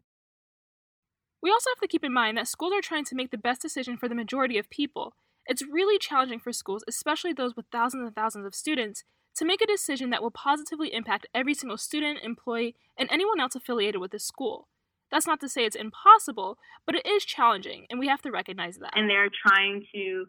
We 1.43 1.51
also 1.51 1.71
have 1.71 1.81
to 1.81 1.89
keep 1.89 2.05
in 2.05 2.13
mind 2.13 2.39
that 2.39 2.49
schools 2.49 2.73
are 2.73 2.81
trying 2.81 3.05
to 3.05 3.15
make 3.15 3.31
the 3.31 3.37
best 3.37 3.61
decision 3.61 3.97
for 3.99 4.09
the 4.09 4.15
majority 4.15 4.59
of 4.59 4.71
people. 4.71 5.13
It's 5.47 5.63
really 5.63 5.99
challenging 5.99 6.39
for 6.39 6.53
schools, 6.53 6.85
especially 6.89 7.35
those 7.35 7.55
with 7.55 7.67
thousands 7.71 8.07
and 8.07 8.15
thousands 8.15 8.47
of 8.47 8.55
students, 8.55 9.05
to 9.37 9.45
make 9.45 9.61
a 9.61 9.67
decision 9.67 10.11
that 10.11 10.23
will 10.23 10.31
positively 10.31 10.93
impact 10.93 11.27
every 11.35 11.55
single 11.55 11.79
student, 11.79 12.21
employee, 12.23 12.77
and 12.97 13.09
anyone 13.11 13.41
else 13.41 13.55
affiliated 13.55 14.01
with 14.01 14.13
the 14.13 14.19
school. 14.19 14.69
That's 15.11 15.27
not 15.27 15.41
to 15.41 15.49
say 15.49 15.65
it's 15.65 15.77
impossible, 15.77 16.59
but 16.87 16.95
it 16.95 17.07
is 17.07 17.25
challenging, 17.25 17.87
and 17.91 18.01
we 18.01 18.09
have 18.09 18.23
to 18.23 18.31
recognize 18.31 18.79
that. 18.79 18.93
And 18.97 19.09
they're 19.09 19.31
trying 19.47 19.87
to 19.95 20.27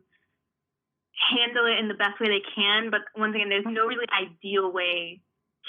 handle 1.31 1.65
it 1.65 1.79
in 1.79 1.87
the 1.87 1.93
best 1.93 2.19
way 2.19 2.27
they 2.27 2.43
can, 2.55 2.91
but 2.91 3.01
once 3.17 3.35
again, 3.35 3.49
there's 3.49 3.65
no 3.65 3.85
really 3.85 4.05
ideal 4.11 4.71
way 4.71 5.21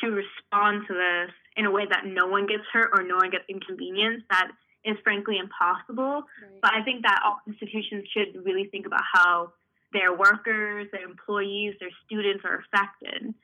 to 0.02 0.10
respond 0.10 0.84
to 0.88 0.94
this 0.94 1.32
in 1.56 1.64
a 1.64 1.70
way 1.70 1.84
that 1.88 2.04
no 2.04 2.26
one 2.26 2.46
gets 2.46 2.64
hurt 2.72 2.90
or 2.92 3.02
no 3.02 3.16
one 3.16 3.30
gets 3.30 3.44
inconvenienced. 3.48 4.26
That 4.30 4.48
is 4.84 4.96
frankly 5.02 5.38
impossible. 5.38 6.24
Right. 6.24 6.60
But 6.60 6.74
I 6.74 6.82
think 6.84 7.02
that 7.02 7.22
all 7.24 7.40
institutions 7.46 8.04
should 8.12 8.44
really 8.44 8.68
think 8.70 8.86
about 8.86 9.02
how 9.12 9.52
their 9.92 10.12
workers, 10.16 10.88
their 10.92 11.04
employees, 11.04 11.74
their 11.80 11.90
students 12.04 12.44
are 12.44 12.62
affected, 12.64 13.34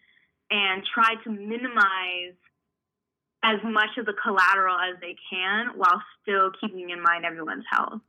and 0.51 0.83
try 0.95 1.15
to 1.25 1.31
minimize 1.31 2.37
as 3.45 3.59
much 3.65 3.99
of 3.99 4.07
the 4.07 4.15
collateral 4.23 4.77
as 4.77 5.01
they 5.01 5.17
can 5.31 5.77
while 5.77 6.03
still 6.23 6.51
keeping 6.61 6.91
in 6.91 7.03
mind 7.03 7.25
everyone's 7.25 7.65
health. 7.71 8.01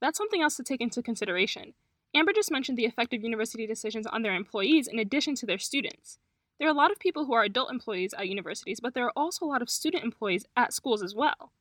That's 0.00 0.18
something 0.18 0.42
else 0.42 0.56
to 0.56 0.62
take 0.62 0.80
into 0.80 1.02
consideration. 1.02 1.74
Amber 2.14 2.32
just 2.32 2.50
mentioned 2.50 2.78
the 2.78 2.86
effect 2.86 3.12
of 3.12 3.22
university 3.22 3.66
decisions 3.66 4.06
on 4.06 4.22
their 4.22 4.34
employees 4.34 4.86
in 4.86 4.98
addition 4.98 5.34
to 5.36 5.46
their 5.46 5.58
students. 5.58 6.18
There 6.58 6.68
are 6.68 6.72
a 6.72 6.74
lot 6.74 6.90
of 6.90 6.98
people 6.98 7.26
who 7.26 7.34
are 7.34 7.42
adult 7.42 7.70
employees 7.70 8.14
at 8.14 8.28
universities, 8.28 8.80
but 8.80 8.94
there 8.94 9.04
are 9.04 9.12
also 9.16 9.44
a 9.44 9.48
lot 9.48 9.62
of 9.62 9.70
student 9.70 10.04
employees 10.04 10.46
at 10.56 10.72
schools 10.72 11.02
as 11.02 11.14
well. 11.14 11.52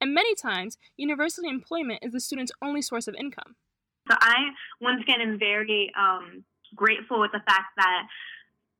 And 0.00 0.14
many 0.14 0.34
times, 0.34 0.78
university 0.96 1.48
employment 1.48 2.00
is 2.02 2.12
the 2.12 2.20
student's 2.20 2.52
only 2.62 2.82
source 2.82 3.08
of 3.08 3.14
income. 3.14 3.56
So 4.08 4.16
I, 4.20 4.50
once 4.80 5.02
again, 5.02 5.20
am 5.20 5.38
very 5.38 5.92
um, 5.98 6.44
grateful 6.74 7.20
with 7.20 7.32
the 7.32 7.40
fact 7.40 7.74
that 7.76 8.06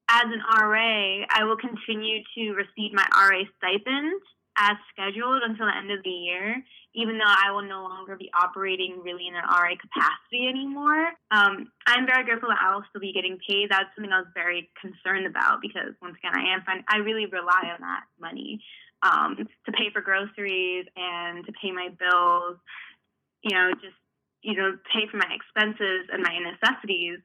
as 0.09 0.25
an 0.25 0.41
RA, 0.41 1.27
I 1.31 1.45
will 1.45 1.57
continue 1.57 2.23
to 2.37 2.53
receive 2.53 2.93
my 2.93 3.07
RA 3.11 3.43
stipend 3.59 4.21
as 4.59 4.77
scheduled 4.93 5.43
until 5.43 5.67
the 5.67 5.77
end 5.77 5.91
of 5.91 6.03
the 6.03 6.11
year, 6.11 6.63
even 6.95 7.19
though 7.19 7.29
I 7.29 7.51
will 7.51 7.67
no 7.67 7.83
longer 7.83 8.17
be 8.17 8.31
operating 8.33 9.03
really 9.05 9.29
in 9.29 9.35
an 9.35 9.45
RA 9.45 9.77
capacity 9.77 10.49
anymore. 10.49 11.13
Um, 11.31 11.69
I'm 11.87 12.07
very 12.07 12.25
grateful 12.25 12.49
that 12.49 12.63
I 12.63 12.75
will 12.75 12.85
still 12.89 13.03
be 13.03 13.13
getting 13.13 13.39
paid. 13.47 13.69
That's 13.69 13.91
something 13.95 14.13
I 14.13 14.25
was 14.25 14.33
very 14.33 14.71
concerned 14.81 15.27
about 15.27 15.61
because 15.61 15.93
once 16.01 16.17
again, 16.17 16.33
I 16.35 16.55
am 16.55 16.63
I 16.89 16.99
really 16.99 17.27
rely 17.27 17.69
on 17.69 17.81
that 17.81 18.05
money 18.19 18.63
um, 19.03 19.37
to 19.37 19.73
pay 19.73 19.91
for 19.93 20.01
groceries 20.01 20.87
and 20.97 21.45
to 21.45 21.53
pay 21.61 21.73
my 21.73 21.89
bills. 21.93 22.57
You 23.43 23.53
know, 23.53 23.71
just 23.75 24.01
you 24.47 24.55
know, 24.55 24.79
pay 24.95 25.11
for 25.11 25.19
my 25.19 25.27
expenses 25.35 26.07
and 26.15 26.23
my 26.23 26.39
necessities. 26.39 27.19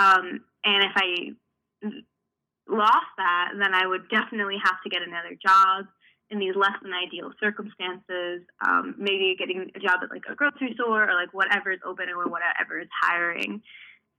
Um, 0.00 0.40
and 0.64 0.80
if 0.88 0.96
I 0.96 1.36
lost 2.66 3.12
that, 3.18 3.52
then 3.60 3.74
I 3.74 3.86
would 3.86 4.08
definitely 4.08 4.56
have 4.56 4.80
to 4.82 4.88
get 4.88 5.02
another 5.04 5.36
job 5.36 5.84
in 6.30 6.38
these 6.38 6.56
less 6.56 6.72
than 6.80 6.96
ideal 6.96 7.30
circumstances, 7.38 8.40
um, 8.64 8.94
maybe 8.96 9.36
getting 9.38 9.70
a 9.76 9.80
job 9.84 10.00
at 10.00 10.08
like 10.08 10.24
a 10.32 10.34
grocery 10.34 10.72
store 10.80 11.04
or 11.04 11.12
like 11.12 11.34
whatever 11.34 11.70
is 11.70 11.80
open 11.84 12.08
or 12.08 12.24
whatever 12.24 12.80
is 12.80 12.88
hiring. 13.04 13.60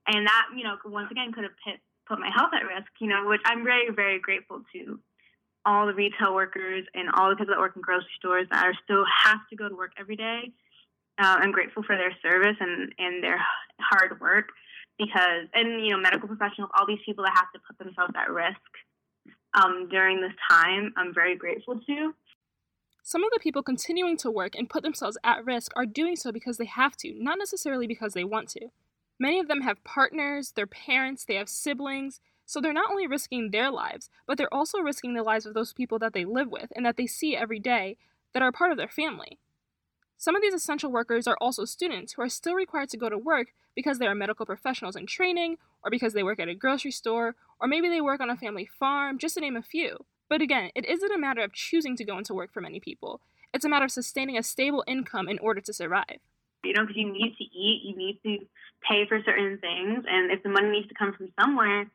And 0.05 0.27
that, 0.27 0.45
you 0.55 0.63
know, 0.63 0.77
once 0.86 1.10
again 1.10 1.33
could 1.33 1.45
have 1.50 1.57
put, 1.65 1.81
put 2.05 2.19
my 2.19 2.29
health 2.29 2.53
at 2.53 2.69
risk, 2.69 2.91
you 3.01 3.07
know, 3.07 3.25
which 3.25 3.41
I'm 3.45 3.63
very, 3.63 3.89
very 3.89 4.19
grateful 4.19 4.62
to 4.74 5.00
all 5.65 5.88
the 5.88 5.95
retail 5.95 6.36
workers 6.36 6.86
and 6.93 7.10
all 7.17 7.31
the 7.31 7.36
people 7.36 7.55
that 7.55 7.60
work 7.60 7.75
in 7.75 7.81
grocery 7.81 8.13
stores 8.19 8.45
that 8.51 8.63
are 8.63 8.77
still 8.83 9.05
have 9.25 9.39
to 9.50 9.55
go 9.55 9.67
to 9.67 9.75
work 9.75 9.93
every 9.98 10.17
day. 10.17 10.53
Uh, 11.22 11.38
I'm 11.39 11.51
grateful 11.51 11.84
for 11.84 11.96
their 11.96 12.13
service 12.22 12.58
and, 12.60 12.91
and 12.98 13.24
their 13.24 13.39
hard 13.79 14.20
work 14.20 14.50
because, 14.98 15.48
and, 15.53 15.86
you 15.86 15.91
know, 15.91 16.00
medical 16.00 16.27
professionals, 16.27 16.72
all 16.77 16.88
these 16.88 17.00
people 17.05 17.24
that 17.24 17.34
have 17.36 17.51
to 17.53 17.60
put 17.67 17.77
themselves 17.77 18.13
at 18.15 18.32
risk 18.32 18.58
um, 19.53 19.88
during 19.89 20.22
this 20.22 20.34
time, 20.50 20.93
I'm 20.98 21.13
very 21.13 21.36
grateful 21.38 21.79
to. 21.79 22.13
Some 23.03 23.24
of 23.24 23.32
the 23.34 23.39
people 23.41 23.62
continuing 23.62 24.17
to 24.17 24.32
work 24.32 24.55
and 24.55 24.70
put 24.70 24.82
themselves 24.82 25.17
at 25.24 25.46
risk 25.46 25.72
are 25.75 25.86
doing 25.86 26.15
so 26.15 26.32
because 26.32 26.58
they 26.58 26.65
have 26.65 26.96
to, 26.98 27.13
not 27.17 27.38
necessarily 27.38 27.86
because 27.86 28.13
they 28.13 28.24
want 28.24 28.50
to. 28.50 28.70
Many 29.20 29.39
of 29.39 29.48
them 29.48 29.62
have 29.62 29.84
partners, 29.84 30.53
their 30.55 30.67
parents, 30.67 31.25
they 31.25 31.36
have 31.36 31.50
siblings, 31.50 32.22
so 32.46 32.60
they're 32.60 32.74
not 32.74 32.89
only 32.89 33.08
risking 33.08 33.51
their 33.51 33.70
lives, 33.70 34.10
but 34.25 34.38
they're 34.38 34.53
also 34.53 34.79
risking 34.79 35.13
the 35.13 35.24
lives 35.24 35.46
of 35.46 35.53
those 35.53 35.74
people 35.74 36.00
that 36.00 36.13
they 36.13 36.25
live 36.25 36.50
with 36.50 36.72
and 36.75 36.86
that 36.86 36.98
they 36.98 37.08
see 37.08 37.36
every 37.36 37.60
day 37.60 37.98
that 38.34 38.41
are 38.41 38.51
part 38.51 38.72
of 38.72 38.77
their 38.77 38.88
family. 38.88 39.38
Some 40.24 40.38
of 40.38 40.42
these 40.42 40.53
essential 40.53 40.89
workers 40.89 41.27
are 41.27 41.36
also 41.42 41.65
students 41.65 42.13
who 42.13 42.22
are 42.22 42.30
still 42.30 42.53
required 42.53 42.88
to 42.92 42.98
go 42.98 43.10
to 43.10 43.18
work 43.18 43.48
because 43.75 44.00
they 44.00 44.08
are 44.08 44.15
medical 44.15 44.46
professionals 44.46 44.96
in 44.96 45.06
training, 45.06 45.58
or 45.84 45.92
because 45.92 46.13
they 46.13 46.24
work 46.24 46.39
at 46.39 46.48
a 46.48 46.56
grocery 46.56 46.92
store, 46.92 47.36
or 47.60 47.68
maybe 47.68 47.89
they 47.89 48.00
work 48.00 48.22
on 48.22 48.30
a 48.30 48.38
family 48.38 48.65
farm, 48.65 49.18
just 49.18 49.36
to 49.36 49.42
name 49.42 49.58
a 49.58 49.62
few. 49.62 50.06
But 50.30 50.42
again, 50.42 50.70
it 50.75 50.86
isn't 50.86 51.12
a 51.12 51.18
matter 51.18 51.42
of 51.42 51.51
choosing 51.51 51.98
to 51.98 52.06
go 52.06 52.18
into 52.18 52.34
work 52.34 52.53
for 52.53 52.62
many 52.62 52.80
people. 52.80 53.20
It's 53.53 53.65
a 53.65 53.70
matter 53.70 53.84
of 53.84 53.92
sustaining 53.92 54.38
a 54.38 54.44
stable 54.44 54.86
income 54.88 55.27
in 55.27 55.39
order 55.39 55.60
to 55.60 55.74
survive. 55.74 56.20
You 56.63 56.72
know, 56.72 56.84
because 56.84 56.96
you 56.96 57.12
need 57.12 57.36
to 57.38 57.44
eat, 57.44 57.82
you 57.84 57.98
need 57.98 58.18
to 58.24 58.46
pay 58.89 59.06
for 59.06 59.22
certain 59.25 59.58
things, 59.58 60.06
and 60.08 60.32
if 60.32 60.42
the 60.42 60.48
money 60.48 60.70
needs 60.70 60.88
to 60.88 60.96
come 60.96 61.12
from 61.12 61.34
somewhere, 61.38 61.86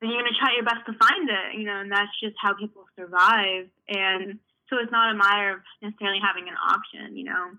then 0.00 0.10
you're 0.10 0.20
going 0.20 0.32
to 0.32 0.38
try 0.40 0.56
your 0.56 0.64
best 0.64 0.84
to 0.86 0.98
find 0.98 1.30
it, 1.30 1.56
you 1.56 1.66
know, 1.66 1.82
and 1.82 1.92
that's 1.92 2.10
just 2.20 2.34
how 2.42 2.52
people 2.54 2.84
survive. 2.98 3.68
And 3.88 4.40
so 4.68 4.76
it's 4.78 4.92
not 4.92 5.14
a 5.14 5.16
matter 5.16 5.54
of 5.54 5.60
necessarily 5.82 6.20
having 6.20 6.48
an 6.48 6.54
option, 6.54 7.16
you 7.16 7.24
know. 7.24 7.52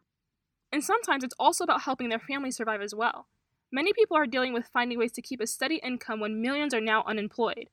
And 0.71 0.83
sometimes 0.83 1.23
it's 1.23 1.35
also 1.39 1.63
about 1.63 1.83
helping 1.83 2.09
their 2.09 2.19
family 2.19 2.51
survive 2.51 2.81
as 2.81 2.93
well. 2.93 3.27
Many 3.71 3.93
people 3.93 4.17
are 4.17 4.27
dealing 4.27 4.53
with 4.53 4.67
finding 4.67 4.97
ways 4.97 5.11
to 5.13 5.21
keep 5.21 5.41
a 5.41 5.47
steady 5.47 5.79
income 5.83 6.19
when 6.19 6.41
millions 6.41 6.73
are 6.73 6.81
now 6.81 7.03
unemployed. 7.05 7.69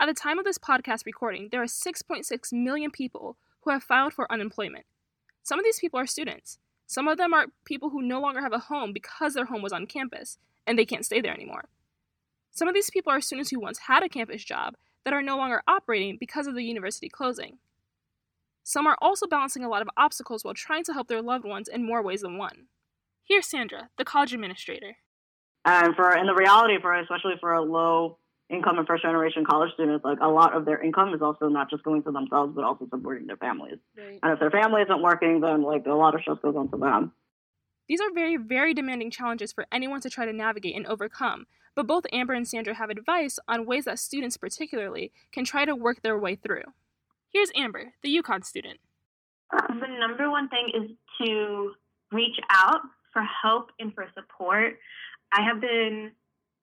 At 0.00 0.06
the 0.06 0.14
time 0.14 0.38
of 0.38 0.44
this 0.44 0.58
podcast 0.58 1.06
recording, 1.06 1.48
there 1.50 1.62
are 1.62 1.66
6.6 1.66 2.52
million 2.52 2.90
people 2.90 3.36
who 3.62 3.70
have 3.70 3.82
filed 3.82 4.12
for 4.12 4.30
unemployment. 4.30 4.86
Some 5.42 5.58
of 5.58 5.64
these 5.64 5.78
people 5.78 6.00
are 6.00 6.06
students. 6.06 6.58
Some 6.86 7.08
of 7.08 7.16
them 7.16 7.32
are 7.32 7.46
people 7.64 7.90
who 7.90 8.02
no 8.02 8.20
longer 8.20 8.40
have 8.40 8.52
a 8.52 8.58
home 8.58 8.92
because 8.92 9.34
their 9.34 9.46
home 9.46 9.62
was 9.62 9.72
on 9.72 9.86
campus 9.86 10.38
and 10.66 10.78
they 10.78 10.84
can't 10.84 11.04
stay 11.04 11.20
there 11.20 11.34
anymore. 11.34 11.68
Some 12.50 12.68
of 12.68 12.74
these 12.74 12.90
people 12.90 13.12
are 13.12 13.20
students 13.20 13.50
who 13.50 13.60
once 13.60 13.78
had 13.78 14.02
a 14.02 14.08
campus 14.08 14.44
job 14.44 14.74
that 15.04 15.14
are 15.14 15.22
no 15.22 15.36
longer 15.36 15.62
operating 15.66 16.16
because 16.18 16.46
of 16.46 16.54
the 16.54 16.64
university 16.64 17.08
closing. 17.08 17.58
Some 18.64 18.86
are 18.86 18.96
also 19.00 19.26
balancing 19.26 19.62
a 19.62 19.68
lot 19.68 19.82
of 19.82 19.90
obstacles 19.94 20.42
while 20.42 20.54
trying 20.54 20.84
to 20.84 20.94
help 20.94 21.06
their 21.06 21.20
loved 21.20 21.44
ones 21.44 21.68
in 21.68 21.84
more 21.84 22.02
ways 22.02 22.22
than 22.22 22.38
one. 22.38 22.68
Here's 23.28 23.46
Sandra, 23.46 23.90
the 23.98 24.04
college 24.06 24.32
administrator. 24.32 24.96
And 25.66 25.94
for 25.94 26.16
in 26.16 26.26
the 26.26 26.34
reality 26.34 26.74
for 26.80 26.94
especially 26.94 27.34
for 27.40 27.52
a 27.52 27.62
low 27.62 28.18
income 28.48 28.78
and 28.78 28.86
first 28.86 29.02
generation 29.02 29.44
college 29.48 29.70
students, 29.74 30.04
like 30.04 30.18
a 30.20 30.28
lot 30.28 30.56
of 30.56 30.64
their 30.64 30.82
income 30.82 31.12
is 31.12 31.20
also 31.20 31.48
not 31.48 31.68
just 31.68 31.82
going 31.84 32.02
to 32.04 32.10
themselves 32.10 32.54
but 32.54 32.64
also 32.64 32.86
supporting 32.88 33.26
their 33.26 33.36
families. 33.36 33.78
Right. 33.96 34.18
And 34.22 34.32
if 34.32 34.40
their 34.40 34.50
family 34.50 34.80
isn't 34.82 35.02
working, 35.02 35.40
then 35.40 35.62
like 35.62 35.84
a 35.86 35.92
lot 35.92 36.14
of 36.14 36.22
stress 36.22 36.38
goes 36.42 36.56
on 36.56 36.70
to 36.70 36.78
them. 36.78 37.12
These 37.86 38.00
are 38.00 38.12
very, 38.14 38.38
very 38.38 38.72
demanding 38.72 39.10
challenges 39.10 39.52
for 39.52 39.66
anyone 39.70 40.00
to 40.00 40.10
try 40.10 40.24
to 40.24 40.32
navigate 40.32 40.74
and 40.74 40.86
overcome, 40.86 41.46
but 41.74 41.86
both 41.86 42.06
Amber 42.12 42.32
and 42.32 42.48
Sandra 42.48 42.74
have 42.74 42.88
advice 42.88 43.38
on 43.46 43.66
ways 43.66 43.84
that 43.84 43.98
students, 43.98 44.38
particularly, 44.38 45.12
can 45.32 45.44
try 45.44 45.66
to 45.66 45.76
work 45.76 46.00
their 46.00 46.18
way 46.18 46.34
through. 46.34 46.62
Here's 47.34 47.50
Amber, 47.56 47.90
the 48.04 48.14
UConn 48.14 48.44
student. 48.44 48.78
The 49.50 49.90
number 49.98 50.30
one 50.30 50.48
thing 50.48 50.70
is 50.70 50.90
to 51.18 51.72
reach 52.12 52.38
out 52.48 52.78
for 53.12 53.22
help 53.42 53.70
and 53.80 53.92
for 53.92 54.06
support. 54.14 54.78
I 55.32 55.42
have 55.42 55.60
been 55.60 56.12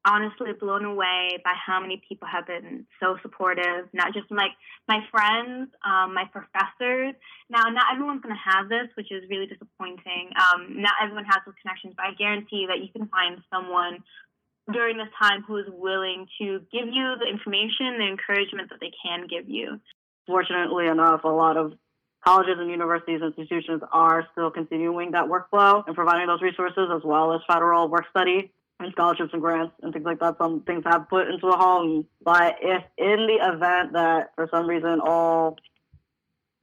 honestly 0.07 0.55
blown 0.57 0.85
away 0.85 1.35
by 1.43 1.51
how 1.59 1.81
many 1.81 2.01
people 2.07 2.25
have 2.31 2.47
been 2.47 2.87
so 3.03 3.17
supportive, 3.21 3.91
not 3.91 4.13
just 4.13 4.31
like 4.31 4.55
my 4.87 5.03
friends, 5.11 5.75
um, 5.83 6.15
my 6.15 6.23
professors. 6.31 7.19
Now, 7.49 7.67
not 7.67 7.91
everyone's 7.91 8.23
going 8.23 8.33
to 8.33 8.49
have 8.55 8.69
this, 8.69 8.87
which 8.95 9.11
is 9.11 9.27
really 9.29 9.47
disappointing. 9.47 10.31
Um, 10.39 10.79
not 10.79 10.95
everyone 11.03 11.25
has 11.25 11.43
those 11.45 11.59
connections, 11.61 11.95
but 11.99 12.07
I 12.07 12.13
guarantee 12.15 12.65
that 12.71 12.79
you 12.79 12.87
can 12.95 13.11
find 13.11 13.43
someone 13.51 13.99
during 14.71 14.95
this 14.95 15.11
time 15.19 15.43
who 15.43 15.57
is 15.57 15.67
willing 15.67 16.27
to 16.39 16.63
give 16.71 16.87
you 16.87 17.19
the 17.19 17.27
information, 17.27 17.99
the 17.99 18.07
encouragement 18.07 18.71
that 18.71 18.79
they 18.79 18.95
can 19.03 19.27
give 19.27 19.51
you 19.51 19.83
fortunately 20.31 20.87
enough, 20.87 21.23
a 21.25 21.27
lot 21.27 21.57
of 21.57 21.73
colleges 22.23 22.55
and 22.57 22.69
universities 22.69 23.21
institutions 23.21 23.81
are 23.91 24.27
still 24.31 24.49
continuing 24.49 25.11
that 25.11 25.25
workflow 25.25 25.83
and 25.85 25.95
providing 25.95 26.27
those 26.27 26.41
resources 26.41 26.87
as 26.95 27.01
well 27.03 27.33
as 27.33 27.41
federal 27.47 27.89
work 27.89 28.05
study 28.09 28.51
and 28.79 28.91
scholarships 28.93 29.31
and 29.33 29.41
grants 29.41 29.73
and 29.81 29.91
things 29.91 30.05
like 30.05 30.19
that. 30.19 30.37
Some 30.37 30.61
things 30.61 30.83
have 30.85 31.09
put 31.09 31.27
into 31.27 31.47
the 31.47 31.57
home. 31.57 32.07
But 32.23 32.57
if 32.61 32.83
in 32.97 33.27
the 33.27 33.39
event 33.41 33.93
that 33.93 34.31
for 34.35 34.47
some 34.51 34.67
reason 34.67 35.01
all 35.03 35.57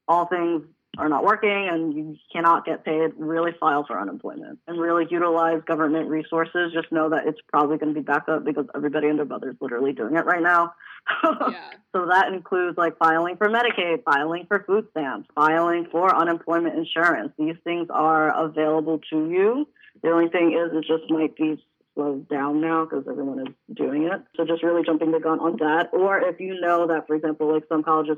all 0.07 0.25
things 0.27 0.63
are 0.97 1.09
not 1.09 1.23
working 1.25 1.69
and 1.71 1.95
you 1.95 2.17
cannot 2.33 2.65
get 2.65 2.85
paid, 2.85 3.11
really 3.17 3.53
file 3.61 3.85
for 3.87 4.01
unemployment 4.01 4.59
and 4.67 4.81
really 4.81 5.07
utilize 5.11 5.61
government 5.67 6.09
resources. 6.09 6.73
Just 6.73 6.91
know 6.91 7.11
that 7.11 7.27
it's 7.27 7.39
probably 7.49 7.77
going 7.79 7.95
to 7.95 8.01
be 8.01 8.05
back 8.05 8.29
up 8.29 8.45
because 8.45 8.67
everybody 8.75 9.09
and 9.09 9.19
their 9.19 9.27
mother 9.27 9.51
is 9.51 9.57
literally 9.61 9.93
doing 9.93 10.17
it 10.17 10.25
right 10.25 10.43
now. 10.43 10.75
yeah. 11.25 11.71
So 11.95 12.07
that 12.07 12.33
includes 12.33 12.79
like 12.79 12.99
filing 12.99 13.37
for 13.37 13.49
Medicaid, 13.49 14.03
filing 14.05 14.47
for 14.49 14.65
food 14.67 14.87
stamps, 14.91 15.29
filing 15.35 15.87
for 15.91 16.15
unemployment 16.15 16.77
insurance. 16.77 17.33
These 17.39 17.57
things 17.65 17.89
are 17.91 18.47
available 18.47 19.01
to 19.11 19.31
you. 19.31 19.69
The 20.03 20.11
only 20.11 20.29
thing 20.29 20.53
is, 20.53 20.77
it 20.77 20.85
just 20.87 21.11
might 21.11 21.37
be 21.37 21.63
slowed 21.95 22.29
down 22.29 22.61
now 22.61 22.85
because 22.85 23.05
everyone 23.09 23.41
is 23.41 23.55
doing 23.75 24.05
it. 24.05 24.21
So 24.37 24.45
just 24.45 24.63
really 24.63 24.83
jumping 24.85 25.11
the 25.11 25.21
gun 25.21 25.41
on 25.41 25.57
that. 25.59 25.89
Or 25.93 26.21
if 26.21 26.39
you 26.41 26.61
know 26.61 26.87
that, 26.87 27.07
for 27.07 27.17
example, 27.17 27.53
like 27.53 27.65
some 27.69 27.83
colleges 27.83 28.17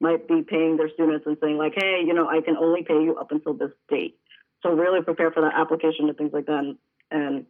might 0.00 0.28
be 0.28 0.42
paying 0.42 0.76
their 0.76 0.90
students 0.90 1.26
and 1.26 1.36
saying 1.42 1.58
like, 1.58 1.74
hey, 1.76 2.02
you 2.06 2.14
know, 2.14 2.28
I 2.28 2.40
can 2.40 2.56
only 2.56 2.82
pay 2.82 3.02
you 3.02 3.16
up 3.16 3.32
until 3.32 3.54
this 3.54 3.72
date. 3.88 4.18
So 4.62 4.70
really 4.70 5.02
prepare 5.02 5.30
for 5.30 5.42
that 5.42 5.54
application 5.54 6.08
and 6.08 6.16
things 6.16 6.32
like 6.32 6.46
that, 6.46 6.58
and, 6.58 6.76
and 7.10 7.46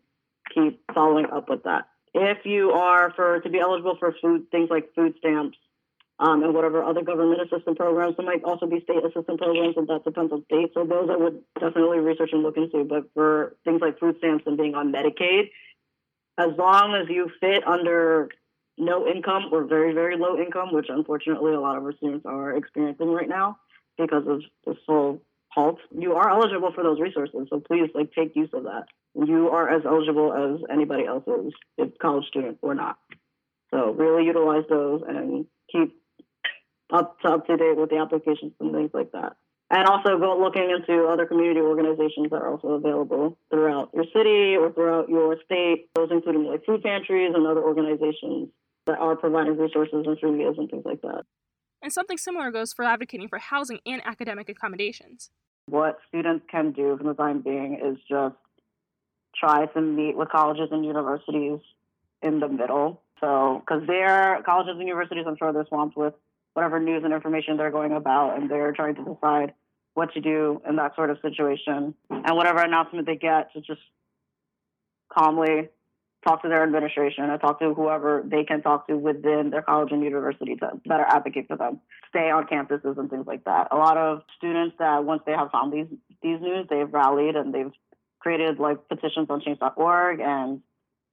keep 0.55 0.83
following 0.95 1.26
up 1.26 1.49
with 1.49 1.64
that. 1.64 1.88
If 2.14 2.38
you 2.45 2.71
are 2.71 3.12
for 3.14 3.40
to 3.40 3.49
be 3.49 3.59
eligible 3.59 3.97
for 3.99 4.14
food 4.21 4.50
things 4.50 4.69
like 4.71 4.95
food 4.95 5.14
stamps 5.19 5.59
um, 6.19 6.43
and 6.43 6.55
whatever 6.55 6.83
other 6.83 7.02
government 7.02 7.40
assistance 7.43 7.76
programs, 7.76 8.17
there 8.17 8.26
might 8.26 8.45
also 8.45 8.67
be 8.67 8.81
state 8.81 9.05
assistance 9.05 9.38
programs, 9.38 9.76
and 9.76 9.87
that 9.88 10.05
depends 10.05 10.33
on 10.33 10.45
state. 10.45 10.71
So 10.75 10.85
those 10.85 11.09
I 11.11 11.17
would 11.17 11.43
definitely 11.61 11.99
research 11.99 12.31
and 12.33 12.43
look 12.43 12.57
into. 12.57 12.85
But 12.85 13.11
for 13.14 13.57
things 13.64 13.81
like 13.81 14.00
food 14.00 14.17
stamps 14.19 14.45
and 14.47 14.57
being 14.57 14.75
on 14.75 14.93
Medicaid, 14.93 15.50
as 16.38 16.50
long 16.57 16.95
as 16.95 17.09
you 17.09 17.31
fit 17.40 17.67
under 17.67 18.31
no 18.78 19.06
income 19.06 19.44
or 19.52 19.64
very, 19.64 19.92
very 19.92 20.16
low 20.16 20.38
income, 20.38 20.73
which 20.73 20.87
unfortunately 20.88 21.52
a 21.52 21.61
lot 21.61 21.76
of 21.76 21.85
our 21.85 21.92
students 21.92 22.25
are 22.26 22.56
experiencing 22.56 23.11
right 23.11 23.28
now 23.28 23.58
because 23.99 24.25
of 24.26 24.42
this 24.66 24.76
whole 24.87 25.20
halt, 25.50 25.78
you 25.90 26.14
are 26.14 26.30
eligible 26.30 26.73
for 26.73 26.85
those 26.85 27.00
resources. 27.00 27.49
So 27.50 27.61
please 27.61 27.90
like 27.94 28.12
take 28.12 28.37
use 28.37 28.50
of 28.52 28.64
that. 28.64 28.85
You 29.14 29.49
are 29.50 29.68
as 29.68 29.82
eligible 29.85 30.32
as 30.32 30.61
anybody 30.70 31.06
else 31.06 31.25
is, 31.26 31.52
if 31.76 31.99
college 31.99 32.26
student 32.26 32.58
or 32.62 32.75
not. 32.75 32.99
So 33.70 33.90
really 33.90 34.25
utilize 34.25 34.64
those 34.68 35.02
and 35.06 35.47
keep 35.70 35.94
up 36.92 37.20
to 37.20 37.28
up 37.28 37.47
to 37.47 37.56
date 37.56 37.76
with 37.76 37.90
the 37.90 37.99
applications 37.99 38.52
and 38.61 38.73
things 38.73 38.90
like 38.94 39.12
that. 39.12 39.37
And 39.70 39.87
also 39.87 40.18
go 40.18 40.38
looking 40.40 40.70
into 40.70 41.06
other 41.06 41.26
community 41.26 41.61
organizations 41.61 42.30
that 42.30 42.40
are 42.40 42.52
also 42.52 42.68
available 42.68 43.37
throughout 43.50 43.90
your 43.92 44.06
city 44.16 44.56
or 44.56 44.73
throughout 44.73 45.11
your 45.11 45.37
state, 45.44 45.88
those 45.94 46.08
including 46.11 46.44
like 46.44 46.64
food 46.64 46.82
pantries 46.82 47.32
and 47.35 47.47
other 47.47 47.62
organizations 47.62 48.49
that 48.88 48.99
are 48.99 49.14
providing 49.14 49.57
resources 49.57 50.04
and 50.07 50.18
free 50.18 50.33
meals 50.33 50.57
and 50.59 50.68
things 50.68 50.85
like 50.85 51.00
that. 51.02 51.23
And 51.80 51.92
something 51.92 52.18
similar 52.18 52.50
goes 52.50 52.73
for 52.73 52.85
advocating 52.85 53.28
for 53.28 53.38
housing 53.38 53.78
and 53.87 54.02
academic 54.04 54.49
accommodations. 54.49 55.30
What 55.66 55.99
students 56.09 56.45
can 56.50 56.73
do 56.73 56.97
for 56.97 57.04
the 57.04 57.14
time 57.14 57.42
being 57.42 57.75
is 57.75 57.99
just 58.09 58.35
try 59.38 59.66
to 59.66 59.80
meet 59.80 60.16
with 60.16 60.30
colleges 60.30 60.71
and 60.73 60.85
universities 60.85 61.61
in 62.23 62.40
the 62.40 62.49
middle. 62.49 63.02
So, 63.21 63.62
because 63.64 63.87
their 63.87 64.42
colleges 64.45 64.75
and 64.78 64.88
universities, 64.88 65.25
I'm 65.28 65.37
sure 65.37 65.52
they're 65.52 65.66
swamped 65.68 65.97
with 65.97 66.14
whatever 66.54 66.80
news 66.80 67.02
and 67.04 67.12
information 67.12 67.57
they're 67.57 67.71
going 67.71 67.92
about, 67.92 68.37
and 68.37 68.50
they're 68.50 68.73
trying 68.73 68.95
to 68.97 69.04
decide 69.04 69.52
what 69.95 70.12
to 70.14 70.21
do 70.21 70.62
in 70.68 70.76
that 70.76 70.97
sort 70.97 71.11
of 71.11 71.18
situation. 71.21 71.95
And 72.11 72.37
whatever 72.37 72.61
announcement 72.61 73.07
they 73.07 73.16
get, 73.16 73.52
to 73.52 73.61
just 73.61 73.80
calmly 75.12 75.68
talk 76.28 76.42
to 76.42 76.49
their 76.49 76.62
administration 76.62 77.25
and 77.25 77.40
talk 77.40 77.58
to 77.61 77.73
whoever 77.73 78.23
they 78.25 78.44
can 78.44 78.61
talk 78.61 78.87
to 78.87 78.97
within 78.97 79.49
their 79.50 79.62
college 79.62 79.90
and 79.92 80.02
university 80.04 80.54
to 80.56 80.73
better 80.87 81.04
advocate 81.08 81.47
for 81.49 81.56
them. 81.56 81.80
Stay 82.11 82.30
on 82.30 82.47
campuses 82.47 82.99
and 82.99 83.08
things 83.08 83.26
like 83.26 83.44
that. 83.44 83.68
A 83.70 83.76
lot 83.76 83.97
of 83.97 84.23
students 84.37 84.76
that 84.78 85.04
once 85.04 85.23
they 85.25 85.32
have 85.32 85.50
found 85.50 85.73
these 85.73 85.87
these 86.23 86.40
news, 86.40 86.66
they've 86.68 86.92
rallied 86.92 87.35
and 87.37 87.54
they've 87.54 87.73
created 88.18 88.58
like 88.58 88.88
petitions 88.88 89.28
on 89.30 89.40
change.org 89.40 90.20
and 90.20 90.61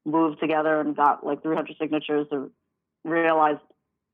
moved 0.05 0.39
together 0.39 0.81
and 0.81 0.95
got 0.95 1.25
like 1.25 1.41
300 1.41 1.75
signatures 1.79 2.27
to 2.31 2.51
realize 3.03 3.57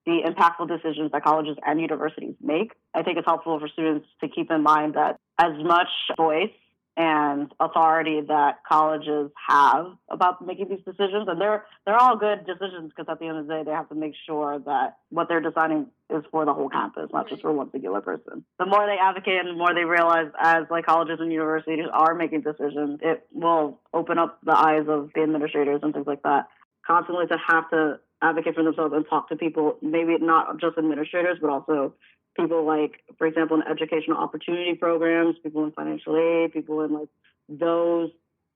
the 0.05 0.21
impactful 0.25 0.67
decisions 0.67 1.11
that 1.11 1.23
colleges 1.23 1.57
and 1.65 1.79
universities 1.79 2.35
make. 2.41 2.71
I 2.93 3.03
think 3.03 3.17
it's 3.17 3.27
helpful 3.27 3.59
for 3.59 3.67
students 3.67 4.07
to 4.21 4.27
keep 4.27 4.51
in 4.51 4.63
mind 4.63 4.95
that 4.95 5.17
as 5.39 5.53
much 5.63 5.89
voice 6.17 6.49
and 6.97 7.51
authority 7.59 8.21
that 8.27 8.59
colleges 8.67 9.31
have 9.47 9.87
about 10.09 10.45
making 10.45 10.67
these 10.69 10.83
decisions, 10.85 11.27
and 11.27 11.39
they're 11.39 11.65
they're 11.85 11.95
all 11.95 12.17
good 12.17 12.45
decisions 12.45 12.91
because 12.95 13.05
at 13.09 13.19
the 13.19 13.27
end 13.27 13.37
of 13.37 13.47
the 13.47 13.53
day, 13.53 13.63
they 13.65 13.71
have 13.71 13.87
to 13.89 13.95
make 13.95 14.13
sure 14.25 14.59
that 14.59 14.97
what 15.09 15.29
they're 15.29 15.41
deciding 15.41 15.87
is 16.09 16.23
for 16.31 16.43
the 16.45 16.53
whole 16.53 16.69
campus, 16.69 17.09
not 17.13 17.29
just 17.29 17.41
for 17.41 17.51
one 17.53 17.71
singular 17.71 18.01
person. 18.01 18.43
The 18.59 18.65
more 18.65 18.85
they 18.85 18.97
advocate 19.01 19.39
and 19.39 19.49
the 19.49 19.53
more 19.53 19.73
they 19.73 19.85
realize, 19.85 20.27
as 20.39 20.65
like 20.69 20.85
colleges 20.85 21.19
and 21.21 21.31
universities 21.31 21.85
are 21.93 22.13
making 22.13 22.41
decisions, 22.41 22.99
it 23.01 23.25
will 23.31 23.79
open 23.93 24.19
up 24.19 24.39
the 24.43 24.57
eyes 24.57 24.85
of 24.89 25.11
the 25.15 25.21
administrators 25.21 25.79
and 25.83 25.93
things 25.93 26.07
like 26.07 26.23
that. 26.23 26.47
Constantly 26.85 27.27
to 27.27 27.37
have 27.47 27.69
to 27.69 27.99
advocate 28.21 28.55
for 28.55 28.63
themselves 28.63 28.93
and 28.93 29.05
talk 29.09 29.29
to 29.29 29.35
people, 29.35 29.77
maybe 29.81 30.17
not 30.19 30.59
just 30.59 30.77
administrators, 30.77 31.37
but 31.39 31.49
also 31.49 31.93
people 32.37 32.65
like, 32.65 33.03
for 33.17 33.27
example, 33.27 33.57
in 33.57 33.63
educational 33.67 34.17
opportunity 34.17 34.75
programs, 34.75 35.35
people 35.43 35.63
in 35.63 35.71
financial 35.71 36.15
aid, 36.15 36.53
people 36.53 36.81
in 36.81 36.93
like 36.93 37.09
those 37.49 38.09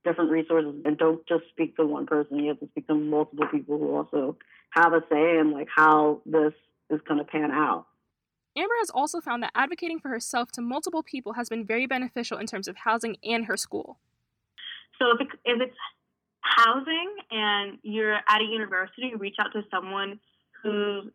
different 0.04 0.32
resources. 0.32 0.82
And 0.86 0.98
don't 0.98 1.26
just 1.28 1.44
speak 1.50 1.76
to 1.78 1.86
one 1.86 2.06
person. 2.06 2.40
You 2.40 2.50
have 2.50 2.60
to 2.60 2.68
speak 2.68 2.88
to 2.88 2.96
multiple 2.96 3.48
people 3.52 3.78
who 3.78 3.96
also 3.96 4.38
have 4.72 4.94
a 4.94 5.02
say 5.10 5.40
in 5.40 5.52
like 5.52 5.68
how 5.74 6.22
this 6.26 6.54
is 6.90 7.02
going 7.08 7.20
to 7.20 7.26
pan 7.26 7.52
out. 7.52 7.88
Amber 8.58 8.74
has 8.80 8.90
also 8.90 9.20
found 9.20 9.44
that 9.44 9.52
advocating 9.54 10.00
for 10.00 10.08
herself 10.08 10.52
to 10.54 10.62
multiple 10.62 11.04
people 11.04 11.34
has 11.34 11.50
been 11.50 11.66
very 11.66 11.86
beneficial 11.88 12.38
in 12.38 12.46
terms 12.46 12.70
of 12.70 12.78
housing 12.78 13.18
and 13.24 13.46
her 13.46 13.58
school. 13.58 13.98
So 14.98 15.08
if, 15.12 15.22
it, 15.22 15.28
if 15.44 15.62
it's 15.62 15.78
housing 16.40 17.16
and 17.32 17.80
you're 17.84 18.14
at 18.16 18.42
a 18.42 18.46
university, 18.46 19.12
reach 19.18 19.36
out 19.40 19.52
to 19.52 19.64
someone 19.70 20.20
who's 20.64 21.12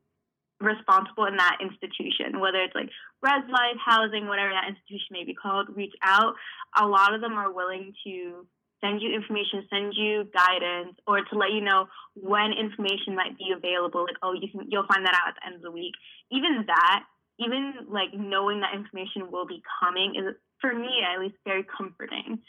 responsible 0.60 1.24
in 1.24 1.36
that 1.36 1.58
institution, 1.60 2.40
whether 2.40 2.60
it's 2.60 2.74
like 2.74 2.90
Res 3.22 3.44
Life, 3.48 3.80
housing, 3.84 4.28
whatever 4.28 4.52
that 4.52 4.68
institution 4.68 5.10
may 5.10 5.24
be 5.24 5.34
called, 5.34 5.74
reach 5.74 5.94
out. 6.04 6.34
A 6.76 6.86
lot 6.86 7.14
of 7.14 7.20
them 7.20 7.32
are 7.32 7.52
willing 7.52 7.92
to 8.04 8.46
send 8.80 9.00
you 9.02 9.14
information, 9.14 9.66
send 9.68 9.92
you 9.96 10.28
guidance, 10.32 10.96
or 11.06 11.20
to 11.24 11.34
let 11.36 11.52
you 11.52 11.60
know 11.60 11.86
when 12.14 12.52
information 12.52 13.16
might 13.16 13.36
be 13.38 13.52
available. 13.56 14.02
Like, 14.04 14.20
oh, 14.22 14.32
you 14.32 14.48
can 14.48 14.68
you'll 14.68 14.88
find 14.88 15.04
that 15.04 15.16
out 15.16 15.32
at 15.32 15.34
the 15.40 15.46
end 15.46 15.56
of 15.56 15.62
the 15.62 15.70
week. 15.72 15.94
Even 16.30 16.64
that, 16.66 17.04
even 17.38 17.88
like 17.88 18.12
knowing 18.12 18.60
that 18.60 18.76
information 18.76 19.30
will 19.30 19.46
be 19.46 19.62
coming 19.80 20.14
is 20.16 20.36
for 20.60 20.74
me 20.74 21.00
at 21.04 21.20
least 21.20 21.36
very 21.44 21.64
comforting. 21.64 22.40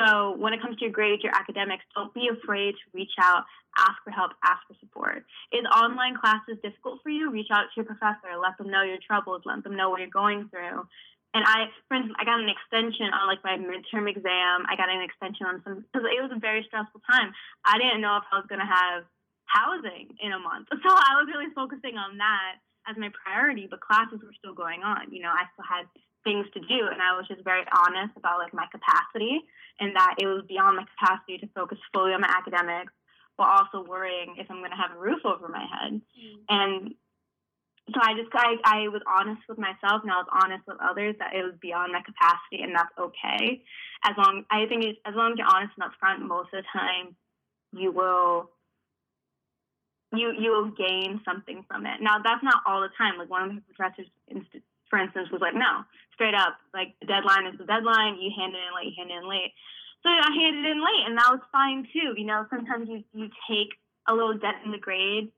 So 0.00 0.36
when 0.40 0.54
it 0.56 0.62
comes 0.62 0.78
to 0.78 0.84
your 0.88 0.92
grades, 0.92 1.22
your 1.22 1.36
academics, 1.36 1.84
don't 1.94 2.12
be 2.14 2.28
afraid 2.32 2.72
to 2.72 2.84
reach 2.94 3.12
out, 3.20 3.44
ask 3.76 4.00
for 4.02 4.10
help, 4.10 4.32
ask 4.42 4.64
for 4.66 4.72
support. 4.80 5.28
Is 5.52 5.64
online 5.68 6.16
classes 6.16 6.56
difficult 6.64 7.04
for 7.04 7.10
you? 7.10 7.30
Reach 7.30 7.52
out 7.52 7.68
to 7.68 7.74
your 7.76 7.84
professor, 7.84 8.32
let 8.40 8.56
them 8.56 8.72
know 8.72 8.82
your 8.82 8.98
troubles, 9.04 9.42
let 9.44 9.62
them 9.62 9.76
know 9.76 9.90
what 9.90 10.00
you're 10.00 10.08
going 10.08 10.48
through. 10.48 10.88
And 11.30 11.46
I, 11.46 11.70
for 11.86 11.94
instance, 11.94 12.16
I 12.18 12.24
got 12.24 12.40
an 12.42 12.50
extension 12.50 13.06
on 13.14 13.30
like 13.30 13.44
my 13.46 13.54
midterm 13.54 14.10
exam. 14.10 14.66
I 14.66 14.74
got 14.74 14.90
an 14.90 15.04
extension 15.04 15.46
on 15.46 15.62
some 15.62 15.86
because 15.86 16.02
it 16.08 16.18
was 16.18 16.34
a 16.34 16.40
very 16.42 16.64
stressful 16.66 17.04
time. 17.06 17.30
I 17.62 17.78
didn't 17.78 18.02
know 18.02 18.18
if 18.18 18.26
I 18.32 18.42
was 18.42 18.50
going 18.50 18.58
to 18.58 18.66
have 18.66 19.06
housing 19.46 20.10
in 20.18 20.32
a 20.34 20.40
month, 20.42 20.72
so 20.82 20.90
I 20.90 21.22
was 21.22 21.30
really 21.30 21.52
focusing 21.54 21.94
on 21.94 22.18
that 22.18 22.58
as 22.88 22.98
my 22.98 23.14
priority. 23.14 23.70
But 23.70 23.78
classes 23.78 24.18
were 24.18 24.34
still 24.42 24.58
going 24.58 24.82
on. 24.82 25.14
You 25.14 25.22
know, 25.22 25.30
I 25.30 25.46
still 25.54 25.68
had 25.68 25.86
things 26.24 26.46
to 26.52 26.60
do 26.60 26.80
and 26.92 27.00
I 27.00 27.16
was 27.16 27.26
just 27.28 27.42
very 27.44 27.64
honest 27.72 28.16
about 28.16 28.38
like 28.38 28.52
my 28.52 28.66
capacity 28.68 29.40
and 29.80 29.96
that 29.96 30.16
it 30.20 30.26
was 30.26 30.44
beyond 30.48 30.76
my 30.76 30.84
capacity 30.96 31.38
to 31.38 31.48
focus 31.54 31.78
fully 31.92 32.12
on 32.12 32.20
my 32.20 32.28
academics 32.28 32.92
while 33.36 33.48
also 33.48 33.88
worrying 33.88 34.36
if 34.36 34.50
I'm 34.50 34.60
going 34.60 34.70
to 34.70 34.76
have 34.76 34.92
a 34.92 35.00
roof 35.00 35.24
over 35.24 35.48
my 35.48 35.64
head. 35.64 35.96
Mm. 35.96 36.36
And 36.48 36.94
so 37.88 37.98
I 38.04 38.12
just 38.12 38.28
I, 38.36 38.60
I 38.64 38.78
was 38.92 39.00
honest 39.08 39.40
with 39.48 39.56
myself 39.56 40.04
and 40.04 40.12
I 40.12 40.20
was 40.20 40.30
honest 40.30 40.68
with 40.68 40.76
others 40.78 41.16
that 41.18 41.34
it 41.34 41.42
was 41.42 41.56
beyond 41.60 41.92
my 41.96 42.04
capacity 42.04 42.60
and 42.60 42.76
that's 42.76 42.92
okay. 43.00 43.64
As 44.04 44.12
long 44.20 44.44
I 44.52 44.68
think 44.68 44.84
as 45.08 45.16
long 45.16 45.32
as 45.32 45.38
you're 45.40 45.48
honest 45.48 45.72
and 45.80 45.88
upfront 45.88 46.20
most 46.28 46.52
of 46.52 46.62
the 46.62 46.68
time 46.68 47.16
you 47.72 47.90
will 47.90 48.52
you 50.12 50.36
you 50.36 50.52
will 50.52 50.70
gain 50.76 51.24
something 51.24 51.64
from 51.66 51.86
it. 51.86 51.98
Now 52.04 52.20
that's 52.22 52.44
not 52.44 52.62
all 52.66 52.84
the 52.84 52.92
time. 53.00 53.16
Like 53.16 53.30
one 53.30 53.42
of 53.42 53.52
my 53.56 53.62
professors 53.72 54.06
for 54.90 54.98
instance, 54.98 55.30
was 55.30 55.40
like, 55.40 55.54
no, 55.54 55.86
straight 56.20 56.34
up, 56.36 56.60
like 56.74 56.92
the 57.00 57.06
deadline 57.06 57.46
is 57.48 57.56
the 57.56 57.64
deadline. 57.64 58.20
You 58.20 58.28
hand 58.36 58.52
it 58.52 58.60
in 58.60 58.76
late, 58.76 58.92
you 58.92 58.96
hand 59.00 59.10
it 59.10 59.24
in 59.24 59.28
late. 59.28 59.56
So 60.04 60.10
I 60.12 60.28
handed 60.28 60.68
in 60.68 60.84
late, 60.84 61.04
and 61.08 61.16
that 61.16 61.32
was 61.32 61.40
fine 61.50 61.88
too. 61.92 62.12
You 62.20 62.26
know, 62.26 62.44
sometimes 62.50 62.88
you 62.88 63.02
you 63.14 63.30
take 63.48 63.72
a 64.06 64.12
little 64.12 64.36
dent 64.36 64.60
in 64.64 64.70
the 64.70 64.78
grade 64.78 65.32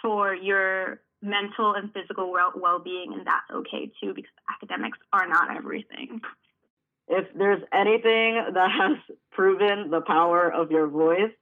for 0.00 0.34
your 0.34 1.02
mental 1.20 1.74
and 1.74 1.92
physical 1.92 2.32
well 2.32 2.80
being, 2.80 3.12
and 3.12 3.26
that's 3.26 3.50
okay 3.52 3.92
too 4.00 4.14
because 4.14 4.32
academics 4.48 4.98
are 5.12 5.28
not 5.28 5.54
everything. 5.54 6.20
If 7.08 7.26
there's 7.36 7.62
anything 7.72 8.40
that 8.54 8.70
has 8.72 8.96
proven 9.32 9.90
the 9.90 10.00
power 10.00 10.50
of 10.50 10.70
your 10.70 10.86
voice, 10.86 11.32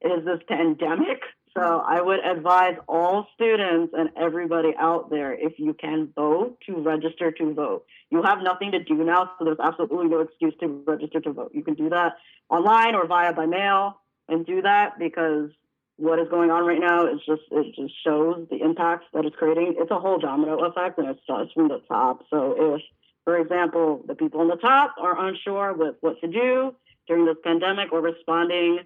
it 0.00 0.08
is 0.08 0.24
this 0.24 0.40
pandemic 0.48 1.20
so 1.56 1.82
I 1.84 2.00
would 2.00 2.20
advise 2.24 2.76
all 2.88 3.26
students 3.34 3.92
and 3.96 4.10
everybody 4.16 4.72
out 4.78 5.10
there, 5.10 5.32
if 5.32 5.58
you 5.58 5.74
can 5.74 6.12
vote, 6.14 6.58
to 6.66 6.76
register 6.76 7.32
to 7.32 7.54
vote. 7.54 7.84
You 8.10 8.22
have 8.22 8.38
nothing 8.42 8.70
to 8.72 8.84
do 8.84 8.94
now, 9.02 9.32
so 9.38 9.44
there's 9.44 9.58
absolutely 9.62 10.08
no 10.08 10.20
excuse 10.20 10.54
to 10.60 10.82
register 10.86 11.20
to 11.20 11.32
vote. 11.32 11.50
You 11.52 11.64
can 11.64 11.74
do 11.74 11.88
that 11.90 12.14
online 12.48 12.94
or 12.94 13.06
via 13.06 13.32
by 13.32 13.46
mail 13.46 14.00
and 14.28 14.46
do 14.46 14.62
that 14.62 14.98
because 14.98 15.50
what 15.96 16.18
is 16.18 16.28
going 16.30 16.50
on 16.50 16.64
right 16.64 16.80
now 16.80 17.06
is 17.06 17.20
just 17.26 17.42
it 17.50 17.74
just 17.74 17.94
shows 18.04 18.46
the 18.48 18.62
impacts 18.62 19.06
that 19.12 19.24
it's 19.24 19.36
creating. 19.36 19.74
It's 19.76 19.90
a 19.90 19.98
whole 19.98 20.18
domino 20.18 20.64
effect 20.64 20.98
and 20.98 21.08
it 21.08 21.18
starts 21.24 21.52
from 21.52 21.68
the 21.68 21.82
top. 21.88 22.20
So 22.30 22.74
if, 22.76 22.82
for 23.24 23.38
example, 23.38 24.02
the 24.06 24.14
people 24.14 24.40
on 24.40 24.48
the 24.48 24.56
top 24.56 24.94
are 24.98 25.26
unsure 25.26 25.74
with 25.74 25.96
what 26.00 26.20
to 26.20 26.28
do 26.28 26.74
during 27.08 27.26
this 27.26 27.36
pandemic 27.42 27.92
or 27.92 28.00
responding 28.00 28.78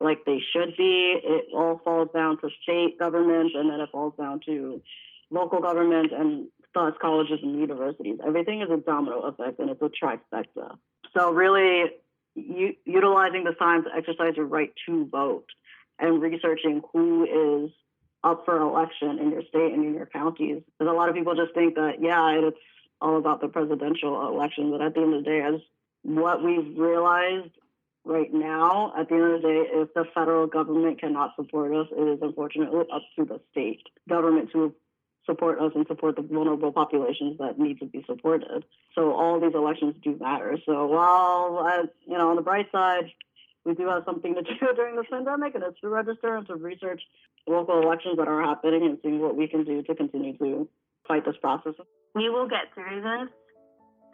like 0.00 0.24
they 0.24 0.40
should 0.52 0.76
be. 0.76 1.20
It 1.22 1.46
all 1.54 1.80
falls 1.84 2.08
down 2.14 2.40
to 2.40 2.48
state 2.62 2.98
government 2.98 3.52
and 3.54 3.70
then 3.70 3.80
it 3.80 3.88
falls 3.90 4.14
down 4.18 4.40
to 4.46 4.80
local 5.30 5.60
government 5.60 6.12
and 6.12 6.48
thus 6.74 6.94
colleges 7.00 7.40
and 7.42 7.58
universities. 7.58 8.18
Everything 8.24 8.62
is 8.62 8.68
a 8.70 8.76
domino 8.76 9.20
effect 9.22 9.58
and 9.58 9.70
it's 9.70 9.82
a 9.82 9.90
trifecta. 9.90 10.76
So 11.16 11.32
really 11.32 11.90
u- 12.34 12.76
utilizing 12.84 13.44
the 13.44 13.52
time 13.52 13.84
to 13.84 13.90
exercise 13.94 14.34
your 14.36 14.46
right 14.46 14.72
to 14.86 15.06
vote 15.06 15.46
and 15.98 16.22
researching 16.22 16.82
who 16.92 17.64
is 17.66 17.70
up 18.24 18.44
for 18.44 18.60
election 18.60 19.18
in 19.18 19.30
your 19.30 19.42
state 19.42 19.72
and 19.72 19.84
in 19.84 19.94
your 19.94 20.06
counties. 20.06 20.62
Because 20.78 20.92
a 20.92 20.96
lot 20.96 21.08
of 21.08 21.14
people 21.14 21.34
just 21.34 21.54
think 21.54 21.74
that, 21.74 21.94
yeah, 22.00 22.48
it's 22.48 22.56
all 23.00 23.16
about 23.16 23.40
the 23.40 23.48
presidential 23.48 24.28
election. 24.28 24.70
But 24.70 24.82
at 24.82 24.94
the 24.94 25.00
end 25.00 25.14
of 25.14 25.24
the 25.24 25.30
day, 25.30 25.40
as 25.40 25.60
what 26.02 26.42
we've 26.42 26.76
realized 26.76 27.50
right 28.08 28.32
now, 28.32 28.92
at 28.98 29.08
the 29.08 29.14
end 29.14 29.24
of 29.24 29.42
the 29.42 29.48
day, 29.48 29.62
if 29.72 29.94
the 29.94 30.04
federal 30.14 30.46
government 30.46 31.00
cannot 31.00 31.36
support 31.36 31.74
us, 31.74 31.86
it 31.92 32.02
is 32.02 32.18
unfortunately 32.22 32.80
up 32.92 33.02
to 33.16 33.24
the 33.24 33.40
state 33.52 33.82
government 34.08 34.50
to 34.52 34.74
support 35.26 35.60
us 35.60 35.72
and 35.74 35.86
support 35.86 36.16
the 36.16 36.22
vulnerable 36.22 36.72
populations 36.72 37.36
that 37.38 37.58
need 37.58 37.78
to 37.80 37.86
be 37.86 38.02
supported. 38.06 38.64
So 38.94 39.12
all 39.12 39.38
these 39.38 39.54
elections 39.54 39.94
do 40.02 40.16
matter. 40.18 40.56
So 40.64 40.86
while, 40.86 41.66
uh, 41.68 41.86
you 42.06 42.16
know, 42.16 42.30
on 42.30 42.36
the 42.36 42.42
bright 42.42 42.72
side, 42.72 43.12
we 43.64 43.74
do 43.74 43.86
have 43.88 44.04
something 44.06 44.34
to 44.34 44.42
do 44.60 44.74
during 44.74 44.96
this 44.96 45.06
pandemic, 45.10 45.54
and 45.54 45.62
it's 45.64 45.78
to 45.80 45.88
register 45.88 46.36
and 46.36 46.46
to 46.46 46.54
research 46.54 47.02
local 47.46 47.82
elections 47.82 48.16
that 48.16 48.28
are 48.28 48.42
happening 48.42 48.84
and 48.84 48.98
seeing 49.02 49.20
what 49.20 49.36
we 49.36 49.46
can 49.46 49.64
do 49.64 49.82
to 49.82 49.94
continue 49.94 50.36
to 50.38 50.68
fight 51.06 51.24
this 51.24 51.36
process. 51.40 51.74
We 52.14 52.30
will 52.30 52.48
get 52.48 52.72
through 52.74 53.02
this. 53.02 53.28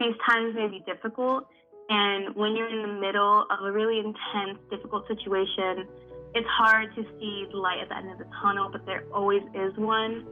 These 0.01 0.15
times 0.29 0.55
may 0.57 0.67
be 0.67 0.83
difficult, 0.85 1.47
and 1.89 2.35
when 2.35 2.57
you're 2.57 2.69
in 2.69 2.83
the 2.83 3.01
middle 3.01 3.47
of 3.51 3.65
a 3.65 3.71
really 3.71 3.99
intense, 3.99 4.59
difficult 4.71 5.07
situation, 5.07 5.87
it's 6.35 6.49
hard 6.49 6.95
to 6.97 7.03
see 7.19 7.47
the 7.51 7.57
light 7.57 7.79
at 7.83 7.89
the 7.89 7.97
end 7.97 8.11
of 8.11 8.19
the 8.19 8.27
tunnel, 8.43 8.69
but 8.71 8.85
there 8.87 9.05
always 9.13 9.43
is 9.55 9.73
one 9.77 10.27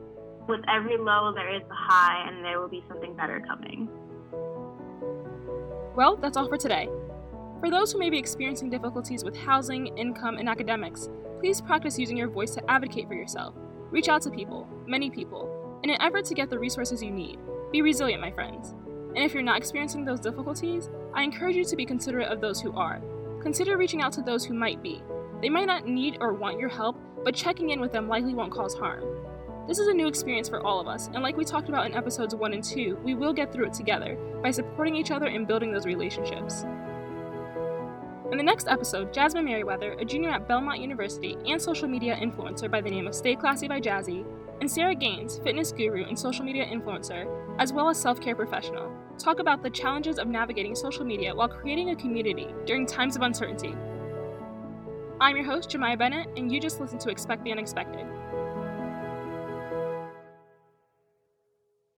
with 0.49 0.61
every 0.69 0.97
low, 0.97 1.33
there 1.35 1.55
is 1.55 1.63
a 1.71 1.75
high, 1.75 2.29
and 2.29 2.45
there 2.45 2.61
will 2.61 2.69
be 2.69 2.85
something 2.89 3.15
better 3.15 3.41
coming. 3.47 3.89
Well, 5.95 6.17
that's 6.17 6.37
all 6.37 6.49
for 6.49 6.57
today. 6.57 6.89
For 7.61 7.71
those 7.71 7.93
who 7.93 7.99
may 7.99 8.11
be 8.11 8.19
experiencing 8.19 8.71
difficulties 8.71 9.23
with 9.23 9.37
housing, 9.37 9.97
income, 9.97 10.39
and 10.39 10.49
academics, 10.49 11.09
please 11.39 11.61
practice 11.61 11.99
using 11.99 12.17
your 12.17 12.29
voice 12.29 12.55
to 12.55 12.71
advocate 12.71 13.07
for 13.07 13.15
yourself. 13.15 13.55
Reach 13.91 14.09
out 14.09 14.23
to 14.23 14.31
people, 14.31 14.67
many 14.87 15.11
people, 15.11 15.79
in 15.85 15.91
an 15.91 16.01
effort 16.01 16.25
to 16.25 16.35
get 16.35 16.51
the 16.51 16.59
resources 16.59 17.03
you 17.03 17.11
need. 17.11 17.39
Be 17.71 17.83
resilient, 17.83 18.21
my 18.21 18.33
friends. 18.33 18.75
And 19.15 19.25
if 19.25 19.35
you're 19.35 19.43
not 19.43 19.59
experiencing 19.59 20.05
those 20.05 20.21
difficulties, 20.21 20.91
I 21.15 21.23
encourage 21.23 21.57
you 21.57 21.65
to 21.65 21.77
be 21.77 21.85
considerate 21.85 22.29
of 22.29 22.41
those 22.41 22.61
who 22.61 22.73
are. 22.73 23.01
Consider 23.43 23.77
reaching 23.77 24.01
out 24.01 24.13
to 24.13 24.23
those 24.23 24.45
who 24.45 24.55
might 24.55 24.83
be. 24.83 25.03
They 25.41 25.49
might 25.49 25.67
not 25.67 25.87
need 25.87 26.19
or 26.21 26.33
want 26.33 26.59
your 26.59 26.69
help, 26.69 26.97
but 27.25 27.35
checking 27.35 27.71
in 27.71 27.81
with 27.81 27.93
them 27.93 28.09
likely 28.09 28.35
won't 28.35 28.53
cause 28.53 28.75
harm. 28.75 29.05
This 29.69 29.79
is 29.79 29.89
a 29.89 29.95
new 29.95 30.09
experience 30.09 30.49
for 30.49 30.65
all 30.67 30.81
of 30.81 30.89
us, 30.89 31.09
and 31.09 31.23
like 31.23 31.37
we 31.37 31.45
talked 31.45 31.69
about 31.69 31.87
in 31.87 31.95
episodes 31.95 32.35
1 32.35 32.53
and 32.53 32.65
2, 32.65 32.99
we 33.05 33.15
will 33.15 33.33
get 33.33 33.53
through 33.53 33.67
it 33.67 33.73
together 33.73 34.17
by 34.43 34.51
supporting 34.51 34.97
each 34.97 35.11
other 35.11 35.27
and 35.27 35.47
building 35.47 35.73
those 35.73 35.87
relationships. 35.87 36.65
In 38.33 38.39
the 38.39 38.43
next 38.43 38.67
episode, 38.67 39.13
Jasmine 39.13 39.45
Merriweather, 39.45 39.93
a 40.01 40.05
junior 40.05 40.31
at 40.31 40.49
Belmont 40.49 40.81
University 40.81 41.37
and 41.47 41.61
social 41.61 41.87
media 41.87 42.17
influencer 42.17 42.71
by 42.71 42.81
the 42.81 42.91
name 42.91 43.07
of 43.07 43.15
Stay 43.15 43.37
Classy 43.37 43.69
by 43.69 43.81
Jazzy, 43.81 44.25
and 44.63 44.71
Sarah 44.71 44.95
Gaines, 44.95 45.41
fitness 45.43 45.73
guru 45.73 46.05
and 46.05 46.17
social 46.17 46.45
media 46.45 46.65
influencer, 46.65 47.27
as 47.59 47.73
well 47.73 47.89
as 47.89 48.01
self 48.01 48.21
care 48.21 48.37
professional, 48.37 48.93
talk 49.19 49.41
about 49.41 49.61
the 49.61 49.69
challenges 49.69 50.21
of 50.21 50.29
navigating 50.29 50.77
social 50.77 51.05
media 51.05 51.35
while 51.35 51.49
creating 51.49 51.91
a 51.91 51.97
community 51.97 52.47
during 52.65 52.87
times 52.87 53.17
of 53.17 53.23
uncertainty. 53.23 53.75
I'm 55.21 55.35
your 55.35 55.45
host, 55.45 55.69
Jemiah 55.69 55.99
Bennett, 55.99 56.29
and 56.37 56.53
you 56.53 56.61
just 56.61 56.81
listened 56.81 57.01
to 57.01 57.11
Expect 57.11 57.43
the 57.43 57.51
Unexpected. 57.51 58.07